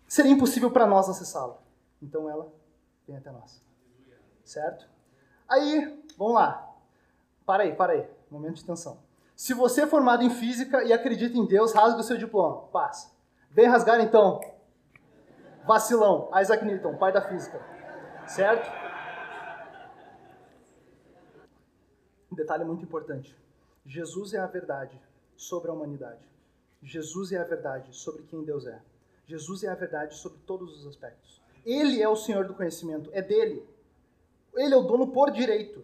Seria 0.07 0.31
impossível 0.31 0.69
para 0.69 0.85
nós 0.85 1.09
acessá-la. 1.09 1.57
Então 2.01 2.29
ela 2.29 2.47
vem 3.07 3.17
até 3.17 3.31
nós. 3.31 3.59
Certo? 4.45 4.87
Aí, 5.49 5.99
vamos 6.15 6.35
lá. 6.35 6.75
Para 7.45 7.63
aí, 7.63 7.73
para 7.73 7.93
aí. 7.93 8.05
Momento 8.29 8.55
de 8.55 8.65
tensão. 8.65 8.99
Se 9.35 9.53
você 9.53 9.81
é 9.81 9.87
formado 9.87 10.23
em 10.23 10.29
física 10.29 10.83
e 10.83 10.93
acredita 10.93 11.37
em 11.37 11.45
Deus, 11.45 11.73
rasga 11.73 11.99
o 11.99 12.03
seu 12.03 12.17
diploma. 12.17 12.67
Passa. 12.71 13.11
Vem 13.49 13.67
rasgar 13.67 13.99
então. 13.99 14.39
Vacilão. 15.67 16.31
Isaac 16.41 16.63
Newton, 16.63 16.95
pai 16.95 17.11
da 17.11 17.21
física. 17.21 17.61
Certo? 18.25 18.71
Um 22.31 22.35
detalhe 22.35 22.63
muito 22.63 22.83
importante. 22.83 23.35
Jesus 23.85 24.33
é 24.33 24.39
a 24.39 24.47
verdade 24.47 24.99
sobre 25.35 25.69
a 25.69 25.73
humanidade. 25.73 26.25
Jesus 26.81 27.33
é 27.33 27.37
a 27.37 27.43
verdade 27.43 27.93
sobre 27.93 28.23
quem 28.23 28.43
Deus 28.43 28.65
é. 28.65 28.79
Jesus 29.25 29.63
é 29.63 29.67
a 29.67 29.75
verdade 29.75 30.15
sobre 30.15 30.39
todos 30.45 30.79
os 30.79 30.87
aspectos. 30.87 31.41
Ele 31.65 32.01
é 32.01 32.07
o 32.07 32.15
Senhor 32.15 32.45
do 32.45 32.53
conhecimento, 32.53 33.09
é 33.11 33.21
dele. 33.21 33.67
Ele 34.55 34.73
é 34.73 34.77
o 34.77 34.83
dono 34.83 35.07
por 35.07 35.31
direito. 35.31 35.83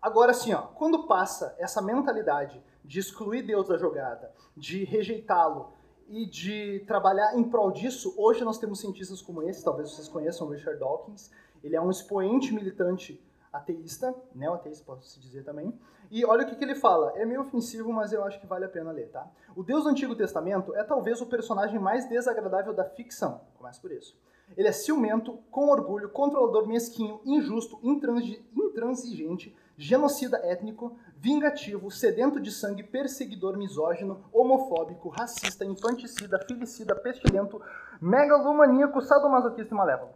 Agora, 0.00 0.32
assim, 0.32 0.52
ó, 0.52 0.62
quando 0.62 1.06
passa 1.06 1.54
essa 1.58 1.80
mentalidade 1.80 2.62
de 2.84 3.00
excluir 3.00 3.42
Deus 3.42 3.66
da 3.66 3.78
jogada, 3.78 4.32
de 4.56 4.84
rejeitá-lo 4.84 5.72
e 6.08 6.26
de 6.26 6.80
trabalhar 6.86 7.36
em 7.36 7.44
prol 7.44 7.70
disso, 7.70 8.14
hoje 8.16 8.44
nós 8.44 8.58
temos 8.58 8.80
cientistas 8.80 9.20
como 9.20 9.42
esse, 9.42 9.62
talvez 9.62 9.90
vocês 9.90 10.08
conheçam, 10.08 10.48
Richard 10.48 10.78
Dawkins. 10.80 11.30
Ele 11.62 11.76
é 11.76 11.80
um 11.80 11.90
expoente 11.90 12.52
militante 12.52 13.22
ateísta, 13.52 14.14
neo-ateísta, 14.34 14.84
posso 14.84 15.20
dizer 15.20 15.44
também. 15.44 15.78
E 16.10 16.24
olha 16.24 16.44
o 16.44 16.48
que, 16.48 16.56
que 16.56 16.64
ele 16.64 16.74
fala. 16.74 17.12
É 17.16 17.24
meio 17.26 17.42
ofensivo, 17.42 17.92
mas 17.92 18.12
eu 18.12 18.24
acho 18.24 18.40
que 18.40 18.46
vale 18.46 18.64
a 18.64 18.68
pena 18.68 18.90
ler, 18.90 19.10
tá? 19.10 19.28
O 19.54 19.62
Deus 19.62 19.84
do 19.84 19.90
Antigo 19.90 20.14
Testamento 20.14 20.74
é 20.74 20.82
talvez 20.82 21.20
o 21.20 21.26
personagem 21.26 21.78
mais 21.78 22.08
desagradável 22.08 22.72
da 22.72 22.84
ficção. 22.84 23.42
Começa 23.56 23.80
por 23.80 23.92
isso. 23.92 24.16
Ele 24.56 24.68
é 24.68 24.72
ciumento, 24.72 25.38
com 25.50 25.68
orgulho, 25.68 26.08
controlador 26.08 26.66
mesquinho, 26.66 27.20
injusto, 27.24 27.78
intransigente, 27.82 29.54
genocida 29.76 30.38
étnico, 30.38 30.96
vingativo, 31.20 31.90
sedento 31.90 32.40
de 32.40 32.50
sangue, 32.52 32.82
perseguidor 32.82 33.56
misógino, 33.56 34.24
homofóbico, 34.32 35.08
racista, 35.08 35.64
infanticida, 35.64 36.38
filicida, 36.46 36.94
pestilento, 36.94 37.60
megalomaníaco, 38.00 39.00
sadomasoquista 39.02 39.74
e 39.74 39.76
malévolo. 39.76 40.12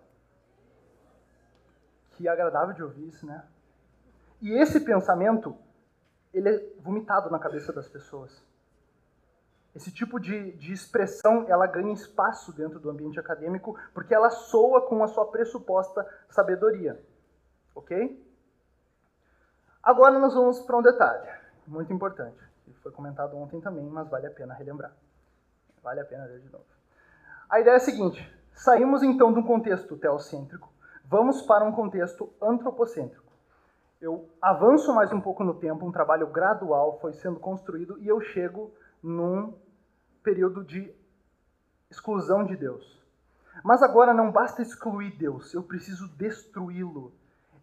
Que 2.12 2.29
agradável 2.29 2.75
de 2.75 2.83
ouvir 2.83 3.09
isso, 3.09 3.27
né? 3.27 3.43
E 4.41 4.53
esse 4.53 4.81
pensamento, 4.81 5.57
ele 6.33 6.49
é 6.49 6.73
vomitado 6.81 7.31
na 7.31 7.38
cabeça 7.38 7.73
das 7.73 7.88
pessoas. 7.88 8.43
Esse 9.75 9.91
tipo 9.91 10.21
de, 10.21 10.53
de 10.53 10.73
expressão, 10.73 11.47
ela 11.49 11.67
ganha 11.67 11.93
espaço 11.93 12.53
dentro 12.53 12.79
do 12.79 12.91
ambiente 12.91 13.19
acadêmico 13.19 13.77
porque 13.95 14.15
ela 14.15 14.31
soa 14.31 14.87
com 14.87 15.03
a 15.03 15.09
sua 15.09 15.27
pressuposta 15.31 16.07
sabedoria. 16.29 17.03
Ok? 17.75 18.32
Agora 19.83 20.16
nós 20.16 20.33
vamos 20.33 20.61
para 20.61 20.77
um 20.77 20.83
detalhe 20.83 21.29
muito 21.66 21.92
importante, 21.92 22.38
que 22.64 22.73
foi 22.75 22.92
comentado 22.92 23.37
ontem 23.37 23.61
também, 23.61 23.85
mas 23.85 24.09
vale 24.09 24.29
a 24.29 24.31
pena 24.31 24.55
relembrar. 24.55 24.92
Vale 25.83 25.99
a 25.99 26.05
pena 26.05 26.25
ler 26.25 26.38
de 26.38 26.49
novo. 26.51 26.64
A 27.51 27.59
ideia 27.59 27.75
é 27.75 27.77
a 27.79 27.81
seguinte: 27.81 28.33
saímos 28.55 29.03
então 29.03 29.33
de 29.33 29.40
um 29.40 29.42
contexto 29.42 29.97
teocêntrico, 29.97 30.73
vamos 31.05 31.42
para 31.42 31.64
um 31.64 31.73
contexto 31.73 32.33
antropocêntrico. 32.40 33.33
Eu 34.01 34.29
avanço 34.40 34.95
mais 34.95 35.12
um 35.12 35.21
pouco 35.21 35.42
no 35.42 35.55
tempo, 35.55 35.85
um 35.85 35.92
trabalho 35.92 36.29
gradual 36.29 37.01
foi 37.01 37.12
sendo 37.14 37.40
construído 37.40 37.99
e 37.99 38.07
eu 38.07 38.21
chego 38.21 38.73
num 39.03 39.53
período 40.23 40.62
de 40.62 40.95
exclusão 41.90 42.45
de 42.45 42.57
Deus. 42.57 43.03
Mas 43.64 43.83
agora 43.83 44.14
não 44.14 44.31
basta 44.31 44.62
excluir 44.62 45.11
Deus, 45.16 45.53
eu 45.53 45.62
preciso 45.64 46.07
destruí-lo 46.16 47.12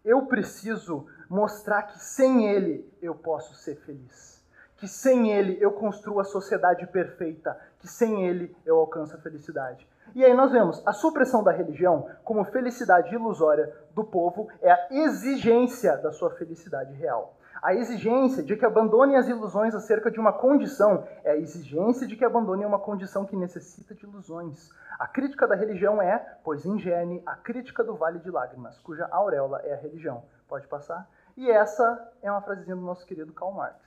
eu 0.04 0.26
preciso 0.26 1.06
mostrar 1.30 1.84
que 1.84 1.98
sem 2.02 2.48
Ele 2.48 2.92
eu 3.00 3.14
posso 3.14 3.54
ser 3.54 3.76
feliz. 3.76 4.44
Que 4.76 4.88
sem 4.88 5.30
Ele 5.30 5.56
eu 5.60 5.70
construo 5.70 6.18
a 6.18 6.24
sociedade 6.24 6.86
perfeita. 6.88 7.56
Que 7.78 7.86
sem 7.86 8.26
Ele 8.26 8.54
eu 8.66 8.78
alcanço 8.80 9.14
a 9.14 9.20
felicidade. 9.20 9.88
E 10.12 10.24
aí 10.24 10.34
nós 10.34 10.50
vemos 10.50 10.82
a 10.84 10.92
supressão 10.92 11.44
da 11.44 11.52
religião 11.52 12.08
como 12.24 12.44
felicidade 12.44 13.14
ilusória 13.14 13.72
do 13.94 14.02
povo 14.02 14.48
é 14.60 14.72
a 14.72 14.88
exigência 14.90 15.96
da 15.98 16.10
sua 16.10 16.30
felicidade 16.30 16.92
real. 16.94 17.36
A 17.62 17.74
exigência 17.74 18.42
de 18.42 18.56
que 18.56 18.64
abandone 18.64 19.16
as 19.16 19.28
ilusões 19.28 19.74
acerca 19.74 20.10
de 20.10 20.18
uma 20.18 20.32
condição 20.32 21.06
é 21.22 21.32
a 21.32 21.36
exigência 21.36 22.06
de 22.06 22.16
que 22.16 22.24
abandone 22.24 22.64
uma 22.64 22.78
condição 22.78 23.26
que 23.26 23.36
necessita 23.36 23.94
de 23.94 24.04
ilusões. 24.04 24.70
A 24.98 25.06
crítica 25.06 25.46
da 25.46 25.54
religião 25.54 26.00
é, 26.00 26.18
pois 26.42 26.64
ingene, 26.64 27.22
a 27.26 27.36
crítica 27.36 27.84
do 27.84 27.94
vale 27.94 28.18
de 28.18 28.30
lágrimas, 28.30 28.78
cuja 28.80 29.06
auréola 29.10 29.60
é 29.62 29.74
a 29.74 29.76
religião. 29.76 30.24
Pode 30.48 30.66
passar? 30.66 31.06
E 31.40 31.50
essa 31.50 32.12
é 32.20 32.30
uma 32.30 32.42
frasezinha 32.42 32.76
do 32.76 32.82
nosso 32.82 33.06
querido 33.06 33.32
Karl 33.32 33.52
Marx. 33.52 33.80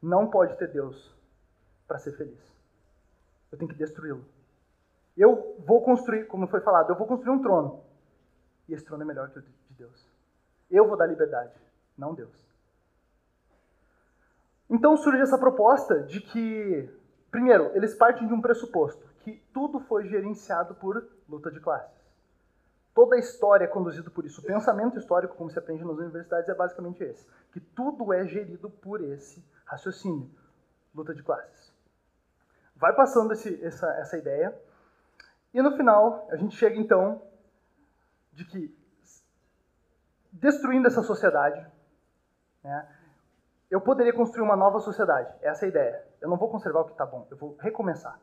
Não 0.00 0.30
pode 0.30 0.56
ter 0.56 0.68
Deus 0.68 1.12
para 1.88 1.98
ser 1.98 2.12
feliz. 2.12 2.40
Eu 3.50 3.58
tenho 3.58 3.68
que 3.68 3.76
destruí-lo. 3.76 4.24
Eu 5.16 5.56
vou 5.66 5.82
construir, 5.82 6.28
como 6.28 6.46
foi 6.46 6.60
falado, 6.60 6.90
eu 6.90 6.96
vou 6.96 7.08
construir 7.08 7.32
um 7.32 7.42
trono. 7.42 7.82
E 8.68 8.72
esse 8.72 8.84
trono 8.84 9.02
é 9.02 9.06
melhor 9.06 9.30
que 9.30 9.40
o 9.40 9.42
de 9.42 9.50
Deus. 9.70 10.08
Eu 10.70 10.86
vou 10.86 10.96
dar 10.96 11.06
liberdade, 11.06 11.60
não 11.98 12.14
Deus. 12.14 12.30
Então 14.70 14.96
surge 14.96 15.22
essa 15.22 15.36
proposta 15.36 16.04
de 16.04 16.20
que, 16.20 16.88
primeiro, 17.32 17.76
eles 17.76 17.96
partem 17.96 18.28
de 18.28 18.32
um 18.32 18.40
pressuposto, 18.40 19.04
que 19.24 19.42
tudo 19.52 19.80
foi 19.80 20.06
gerenciado 20.06 20.76
por 20.76 21.04
luta 21.28 21.50
de 21.50 21.58
classes. 21.58 21.99
Toda 22.94 23.16
a 23.16 23.18
história 23.18 23.64
é 23.64 23.68
conduzida 23.68 24.10
por 24.10 24.24
isso. 24.24 24.40
O 24.40 24.44
pensamento 24.44 24.98
histórico, 24.98 25.36
como 25.36 25.50
se 25.50 25.58
aprende 25.58 25.84
nas 25.84 25.96
universidades, 25.96 26.48
é 26.48 26.54
basicamente 26.54 27.02
esse: 27.02 27.26
que 27.52 27.60
tudo 27.60 28.12
é 28.12 28.26
gerido 28.26 28.68
por 28.68 29.00
esse 29.00 29.44
raciocínio, 29.64 30.30
luta 30.94 31.14
de 31.14 31.22
classes. 31.22 31.72
Vai 32.74 32.94
passando 32.94 33.32
esse, 33.32 33.64
essa, 33.64 33.86
essa 33.98 34.18
ideia, 34.18 34.58
e 35.54 35.62
no 35.62 35.76
final 35.76 36.26
a 36.30 36.36
gente 36.36 36.56
chega 36.56 36.76
então 36.76 37.22
de 38.32 38.44
que 38.44 38.76
destruindo 40.32 40.86
essa 40.86 41.02
sociedade, 41.02 41.64
né, 42.62 42.88
eu 43.70 43.80
poderia 43.80 44.12
construir 44.12 44.42
uma 44.42 44.56
nova 44.56 44.80
sociedade. 44.80 45.32
Essa 45.42 45.64
é 45.64 45.66
a 45.66 45.68
ideia. 45.68 46.04
Eu 46.20 46.28
não 46.28 46.36
vou 46.36 46.50
conservar 46.50 46.80
o 46.80 46.84
que 46.86 46.92
está 46.92 47.06
bom, 47.06 47.26
eu 47.30 47.36
vou 47.36 47.56
recomeçar. 47.60 48.18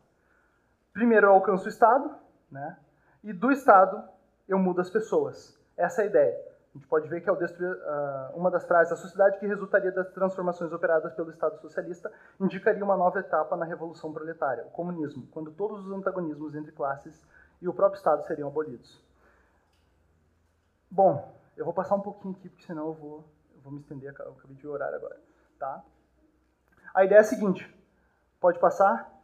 Primeiro 0.91 1.27
eu 1.27 1.31
alcanço 1.31 1.65
o 1.65 1.69
Estado, 1.69 2.13
né, 2.51 2.77
e 3.23 3.31
do 3.31 3.51
Estado 3.51 4.16
eu 4.47 4.57
mudo 4.57 4.81
as 4.81 4.89
pessoas. 4.89 5.57
Essa 5.75 6.01
é 6.01 6.05
a 6.05 6.07
ideia. 6.07 6.47
A 6.73 6.77
gente 6.77 6.87
pode 6.87 7.07
ver 7.09 7.21
que 7.21 7.29
ao 7.29 7.35
destruir 7.35 7.71
uh, 7.71 8.37
uma 8.37 8.51
das 8.51 8.65
frases, 8.65 8.93
a 8.93 8.95
sociedade 8.95 9.39
que 9.39 9.47
resultaria 9.47 9.91
das 9.91 10.09
transformações 10.11 10.71
operadas 10.71 11.13
pelo 11.13 11.31
Estado 11.31 11.59
socialista 11.59 12.11
indicaria 12.39 12.83
uma 12.83 12.95
nova 12.95 13.19
etapa 13.19 13.55
na 13.55 13.65
revolução 13.65 14.13
proletária, 14.13 14.63
o 14.65 14.69
comunismo, 14.69 15.27
quando 15.31 15.51
todos 15.51 15.85
os 15.85 15.91
antagonismos 15.91 16.53
entre 16.55 16.71
classes 16.71 17.25
e 17.61 17.67
o 17.67 17.73
próprio 17.73 17.97
Estado 17.97 18.23
seriam 18.25 18.47
abolidos. 18.47 19.01
Bom, 20.89 21.33
eu 21.55 21.65
vou 21.65 21.73
passar 21.73 21.95
um 21.95 22.01
pouquinho 22.01 22.35
aqui, 22.35 22.47
porque 22.47 22.65
senão 22.65 22.87
eu 22.87 22.93
vou, 22.93 23.23
eu 23.55 23.61
vou 23.61 23.73
me 23.73 23.79
estender, 23.79 24.13
eu 24.19 24.31
acabei 24.31 24.55
de 24.55 24.67
horário 24.67 24.97
agora. 24.97 25.17
Tá? 25.57 25.83
A 26.93 27.03
ideia 27.03 27.19
é 27.19 27.21
a 27.21 27.25
seguinte, 27.25 27.75
pode 28.39 28.59
passar? 28.59 29.16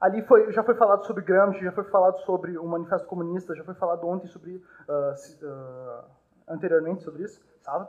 Ali 0.00 0.22
foi, 0.22 0.52
já 0.52 0.62
foi 0.62 0.74
falado 0.76 1.04
sobre 1.04 1.24
Gramsci, 1.24 1.64
já 1.64 1.72
foi 1.72 1.84
falado 1.84 2.18
sobre 2.20 2.56
o 2.56 2.64
Manifesto 2.66 3.06
Comunista, 3.08 3.54
já 3.54 3.64
foi 3.64 3.74
falado 3.74 4.06
ontem 4.06 4.28
sobre, 4.28 4.56
uh, 4.56 5.44
uh, 5.44 6.04
anteriormente 6.46 7.02
sobre 7.02 7.24
isso, 7.24 7.44
sabe? 7.62 7.88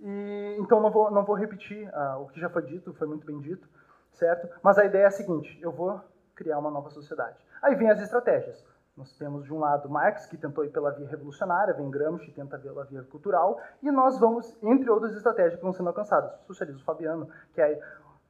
E, 0.00 0.56
então 0.58 0.80
não 0.80 0.90
vou, 0.90 1.10
não 1.10 1.22
vou 1.22 1.36
repetir 1.36 1.86
uh, 1.88 2.22
o 2.22 2.28
que 2.28 2.40
já 2.40 2.48
foi 2.48 2.62
dito, 2.62 2.94
foi 2.94 3.06
muito 3.06 3.26
bem 3.26 3.38
dito, 3.40 3.68
certo? 4.12 4.48
Mas 4.62 4.78
a 4.78 4.86
ideia 4.86 5.02
é 5.02 5.06
a 5.06 5.10
seguinte, 5.10 5.58
eu 5.60 5.70
vou 5.70 6.00
criar 6.34 6.58
uma 6.58 6.70
nova 6.70 6.88
sociedade. 6.88 7.36
Aí 7.60 7.74
vem 7.74 7.90
as 7.90 8.00
estratégias. 8.00 8.64
Nós 8.96 9.16
temos, 9.18 9.44
de 9.44 9.52
um 9.52 9.58
lado, 9.58 9.88
Marx, 9.88 10.26
que 10.26 10.38
tentou 10.38 10.64
ir 10.64 10.70
pela 10.70 10.90
via 10.90 11.06
revolucionária, 11.08 11.74
vem 11.74 11.90
Gramsci, 11.90 12.26
que 12.26 12.32
tenta 12.32 12.58
pela 12.58 12.84
via 12.84 13.02
cultural, 13.04 13.60
e 13.82 13.90
nós 13.90 14.18
vamos, 14.18 14.56
entre 14.62 14.90
outras 14.90 15.14
estratégias 15.14 15.56
que 15.56 15.62
vão 15.62 15.72
sendo 15.72 15.88
alcançadas, 15.88 16.32
o 16.42 16.46
socialismo 16.46 16.82
fabiano, 16.84 17.28
que, 17.52 17.60
é, 17.60 17.80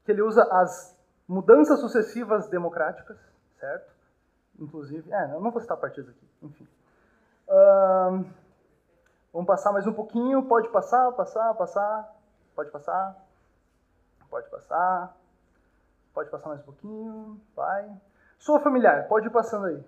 que 0.05 0.11
ele 0.11 0.23
usa 0.23 0.43
as 0.51 1.00
mudanças 1.31 1.79
sucessivas 1.79 2.49
democráticas, 2.49 3.17
certo? 3.61 3.95
Inclusive, 4.59 5.13
é, 5.13 5.33
eu 5.33 5.41
não 5.41 5.53
vou 5.53 5.61
citar 5.61 5.77
partidos 5.77 6.11
aqui, 6.11 6.29
enfim. 6.43 6.67
vamos 9.33 9.47
passar 9.47 9.71
mais 9.71 9.87
um 9.87 9.93
pouquinho, 9.93 10.49
pode 10.49 10.69
passar, 10.71 11.13
passar, 11.13 11.55
passar, 11.55 12.17
pode 12.53 12.71
passar, 12.73 13.17
pode 14.29 14.51
passar, 14.51 15.17
pode 16.13 16.31
passar 16.31 16.49
mais 16.49 16.61
um 16.63 16.65
pouquinho, 16.65 17.41
vai. 17.55 17.89
Sua 18.37 18.59
familiar, 18.59 19.07
pode 19.07 19.29
ir 19.29 19.31
passando 19.31 19.67
aí. 19.67 19.85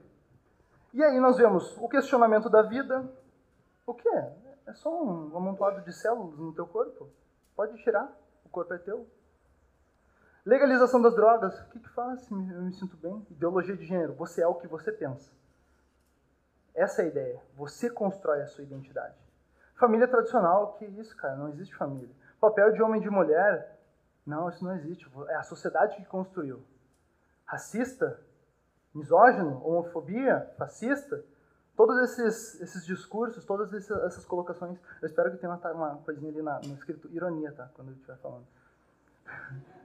E 0.94 1.02
aí 1.02 1.18
nós 1.18 1.38
vemos 1.38 1.76
o 1.78 1.88
questionamento 1.88 2.48
da 2.48 2.62
vida. 2.62 3.04
O 3.84 3.94
que 3.94 4.08
é? 4.08 4.32
É 4.66 4.74
só 4.74 5.02
um 5.02 5.36
amontoado 5.36 5.80
de 5.80 5.92
células 5.92 6.38
no 6.38 6.54
teu 6.54 6.68
corpo. 6.68 7.08
Pode 7.56 7.82
tirar, 7.82 8.08
o 8.44 8.48
corpo 8.48 8.72
é 8.74 8.78
teu. 8.78 9.08
Legalização 10.44 11.00
das 11.00 11.14
drogas, 11.14 11.56
o 11.60 11.68
que, 11.70 11.78
que 11.78 11.88
faz? 11.90 12.28
Eu 12.30 12.36
me 12.36 12.72
sinto 12.72 12.96
bem. 12.96 13.24
Ideologia 13.30 13.76
de 13.76 13.84
gênero, 13.84 14.14
você 14.14 14.42
é 14.42 14.46
o 14.46 14.56
que 14.56 14.66
você 14.66 14.90
pensa. 14.90 15.30
Essa 16.74 17.02
é 17.02 17.04
a 17.04 17.08
ideia. 17.08 17.42
Você 17.54 17.88
constrói 17.88 18.42
a 18.42 18.46
sua 18.46 18.64
identidade. 18.64 19.14
Família 19.76 20.08
tradicional, 20.08 20.72
que 20.74 20.84
isso, 20.84 21.16
cara? 21.16 21.36
Não 21.36 21.48
existe 21.48 21.74
família. 21.76 22.14
Papel 22.40 22.72
de 22.72 22.82
homem 22.82 23.00
e 23.00 23.04
de 23.04 23.10
mulher, 23.10 23.78
não, 24.26 24.48
isso 24.48 24.64
não 24.64 24.74
existe. 24.74 25.08
É 25.28 25.36
a 25.36 25.42
sociedade 25.44 25.96
que 25.96 26.04
construiu. 26.06 26.64
Racista, 27.44 28.18
misógino, 28.92 29.64
homofobia, 29.64 30.52
fascista, 30.58 31.24
todos 31.76 31.96
esses, 32.02 32.60
esses 32.60 32.84
discursos, 32.84 33.44
todas 33.44 33.72
essas, 33.72 34.24
colocações, 34.24 34.78
eu 35.00 35.06
espero 35.06 35.30
que 35.30 35.36
tenha 35.36 35.52
uma, 35.52 35.72
uma 35.72 35.96
coisinha 35.98 36.30
ali 36.30 36.42
na, 36.42 36.58
no 36.60 36.74
escrito 36.74 37.08
ironia, 37.12 37.52
tá? 37.52 37.70
Quando 37.74 37.88
eu 37.88 37.94
estiver 37.94 38.16
falando. 38.18 38.46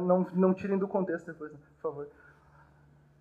Não, 0.00 0.26
não 0.32 0.54
tirem 0.54 0.78
do 0.78 0.88
contexto 0.88 1.26
depois, 1.26 1.52
por 1.52 1.80
favor. 1.80 2.08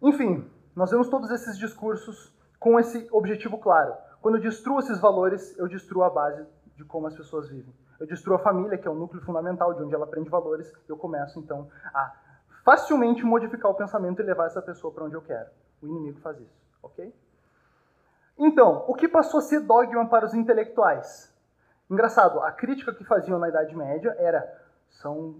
Enfim, 0.01 0.49
nós 0.75 0.89
vemos 0.89 1.09
todos 1.09 1.29
esses 1.31 1.57
discursos 1.57 2.33
com 2.59 2.79
esse 2.79 3.07
objetivo 3.11 3.57
claro. 3.57 3.93
Quando 4.21 4.35
eu 4.35 4.41
destruo 4.41 4.79
esses 4.79 4.99
valores, 4.99 5.57
eu 5.57 5.67
destruo 5.67 6.03
a 6.03 6.09
base 6.09 6.45
de 6.75 6.83
como 6.83 7.07
as 7.07 7.15
pessoas 7.15 7.49
vivem. 7.49 7.73
Eu 7.99 8.07
destruo 8.07 8.35
a 8.35 8.39
família, 8.39 8.77
que 8.77 8.87
é 8.87 8.91
o 8.91 8.95
núcleo 8.95 9.21
fundamental 9.23 9.73
de 9.73 9.83
onde 9.83 9.93
ela 9.93 10.05
aprende 10.05 10.29
valores, 10.29 10.73
eu 10.87 10.97
começo 10.97 11.37
então 11.39 11.69
a 11.93 12.13
facilmente 12.63 13.23
modificar 13.23 13.71
o 13.71 13.75
pensamento 13.75 14.21
e 14.21 14.25
levar 14.25 14.45
essa 14.45 14.61
pessoa 14.61 14.93
para 14.93 15.03
onde 15.03 15.15
eu 15.15 15.21
quero. 15.21 15.49
O 15.81 15.87
inimigo 15.87 16.19
faz 16.19 16.39
isso, 16.39 16.61
ok? 16.81 17.13
Então, 18.37 18.85
o 18.87 18.95
que 18.95 19.07
passou 19.07 19.39
a 19.39 19.43
ser 19.43 19.59
dogma 19.61 20.07
para 20.07 20.25
os 20.25 20.33
intelectuais? 20.33 21.31
Engraçado, 21.89 22.39
a 22.39 22.51
crítica 22.51 22.93
que 22.93 23.03
faziam 23.03 23.37
na 23.37 23.49
Idade 23.49 23.75
Média 23.75 24.15
era 24.17 24.61
são 24.89 25.35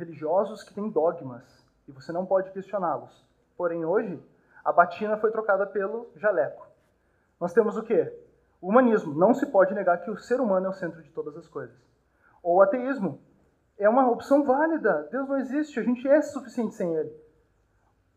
religiosos 0.00 0.62
que 0.62 0.74
têm 0.74 0.90
dogmas 0.90 1.44
e 1.86 1.92
você 1.92 2.10
não 2.12 2.26
pode 2.26 2.50
questioná-los. 2.50 3.24
Porém, 3.56 3.84
hoje, 3.84 4.20
a 4.64 4.72
batina 4.72 5.16
foi 5.18 5.30
trocada 5.30 5.66
pelo 5.66 6.10
jaleco. 6.16 6.66
Nós 7.38 7.52
temos 7.52 7.76
o 7.76 7.82
quê? 7.82 8.12
O 8.60 8.68
humanismo. 8.68 9.14
Não 9.14 9.34
se 9.34 9.46
pode 9.46 9.74
negar 9.74 9.98
que 9.98 10.10
o 10.10 10.16
ser 10.16 10.40
humano 10.40 10.66
é 10.66 10.68
o 10.70 10.74
centro 10.74 11.02
de 11.02 11.10
todas 11.10 11.36
as 11.36 11.46
coisas. 11.46 11.76
Ou 12.42 12.56
o 12.56 12.62
ateísmo. 12.62 13.20
É 13.78 13.88
uma 13.88 14.10
opção 14.10 14.44
válida. 14.44 15.08
Deus 15.10 15.28
não 15.28 15.38
existe, 15.38 15.80
a 15.80 15.82
gente 15.82 16.06
é 16.06 16.20
suficiente 16.20 16.74
sem 16.74 16.94
ele. 16.94 17.12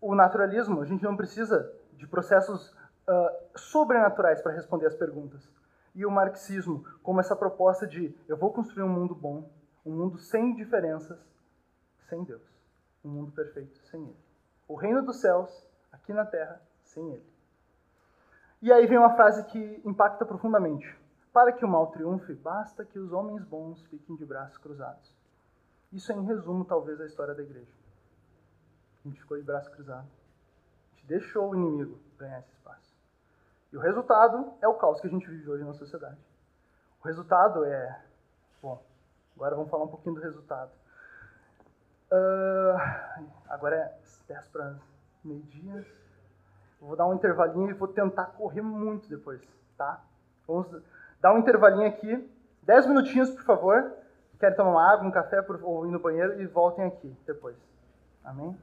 O 0.02 0.13
naturalismo, 0.13 0.82
a 0.82 0.86
gente 0.86 1.04
não 1.04 1.15
precisa 1.15 1.74
de 1.93 2.06
processos 2.06 2.69
uh, 2.69 3.58
sobrenaturais 3.58 4.41
para 4.41 4.52
responder 4.52 4.88
as 4.88 4.96
perguntas. 4.96 5.50
E 5.96 6.06
o 6.06 6.12
marxismo, 6.12 6.84
como 7.02 7.22
essa 7.22 7.36
proposta 7.36 7.88
de 7.88 8.13
eu 8.28 8.36
vou 8.36 8.52
construir 8.52 8.84
um 8.84 8.89
mundo 8.89 9.15
bom, 9.15 9.50
um 9.86 9.91
mundo 9.91 10.17
sem 10.17 10.54
diferenças, 10.56 11.17
sem 12.04 12.24
Deus. 12.24 12.42
Um 13.04 13.10
mundo 13.10 13.32
perfeito 13.32 13.78
sem 13.89 14.02
Ele. 14.02 14.24
O 14.68 14.76
reino 14.76 15.02
dos 15.04 15.20
céus, 15.20 15.66
aqui 15.92 16.13
na 16.13 16.26
terra, 16.26 16.62
sem 16.84 17.12
Ele. 17.12 17.34
E 18.62 18.72
aí 18.72 18.88
vem 18.88 18.98
uma 18.98 19.16
frase 19.16 19.44
que 19.46 19.82
impacta 19.84 20.26
profundamente. 20.26 20.98
Para 21.34 21.52
que 21.52 21.66
o 21.66 21.68
mal 21.68 21.88
triunfe, 21.88 22.34
basta 22.34 22.86
que 22.86 22.98
os 22.98 23.12
homens 23.12 23.44
bons 23.44 23.84
fiquem 23.88 24.16
de 24.16 24.26
braços 24.26 24.58
cruzados. 24.58 25.12
Isso 25.92 26.12
é, 26.12 26.16
em 26.16 26.26
resumo, 26.26 26.63
talvez, 26.63 27.02
a 27.02 27.06
história 27.06 27.34
da 27.34 27.44
igreja. 27.44 27.72
A 29.04 29.08
gente 29.08 29.20
ficou 29.20 29.38
de 29.38 29.44
braço 29.44 29.70
cruzado. 29.72 30.08
A 30.08 30.96
gente 30.96 31.08
deixou 31.08 31.50
o 31.50 31.56
inimigo 31.56 32.00
ganhar 32.18 32.39
esse 32.39 32.52
espaço. 32.54 32.96
E 33.72 33.78
o 33.78 33.80
resultado 33.80 34.54
é 34.62 34.68
o 34.68 34.76
caos 34.76 35.02
que 35.02 35.08
a 35.08 35.10
gente 35.10 35.28
vive 35.28 35.50
hoje 35.50 35.63
na 35.63 35.74
sociedade. 35.74 36.18
O 37.04 37.08
resultado 37.08 37.66
é. 37.66 38.02
Bom, 38.62 38.82
agora 39.36 39.56
vamos 39.56 39.70
falar 39.70 39.84
um 39.84 39.89
pouquinho 39.89 40.16
do 40.16 40.22
resultado. 40.22 40.72
Uh, 42.13 42.78
agora 43.49 43.76
é 43.76 43.93
10 44.28 44.47
para 44.49 44.76
meio-dia. 45.23 45.84
Vou 46.80 46.95
dar 46.95 47.08
um 47.08 47.15
intervalinho 47.15 47.71
e 47.71 47.73
vou 47.73 47.88
tentar 47.88 48.26
correr 48.26 48.62
muito 48.62 49.10
depois, 49.10 49.41
tá? 49.76 49.99
Vamos 50.47 50.67
dar 51.19 51.34
um 51.34 51.39
intervalinho 51.39 51.88
aqui. 51.88 52.30
10 52.62 52.86
minutinhos, 52.86 53.32
por 53.32 53.43
favor. 53.43 53.93
Querem 54.39 54.56
tomar 54.56 54.69
uma 54.69 54.91
água, 54.91 55.08
um 55.08 55.12
café 55.12 55.43
ou 55.63 55.88
ir 55.88 55.91
no 55.91 55.99
banheiro 55.99 56.39
e 56.39 56.45
voltem 56.45 56.86
aqui 56.86 57.17
depois. 57.26 57.58
Amém? 58.23 58.56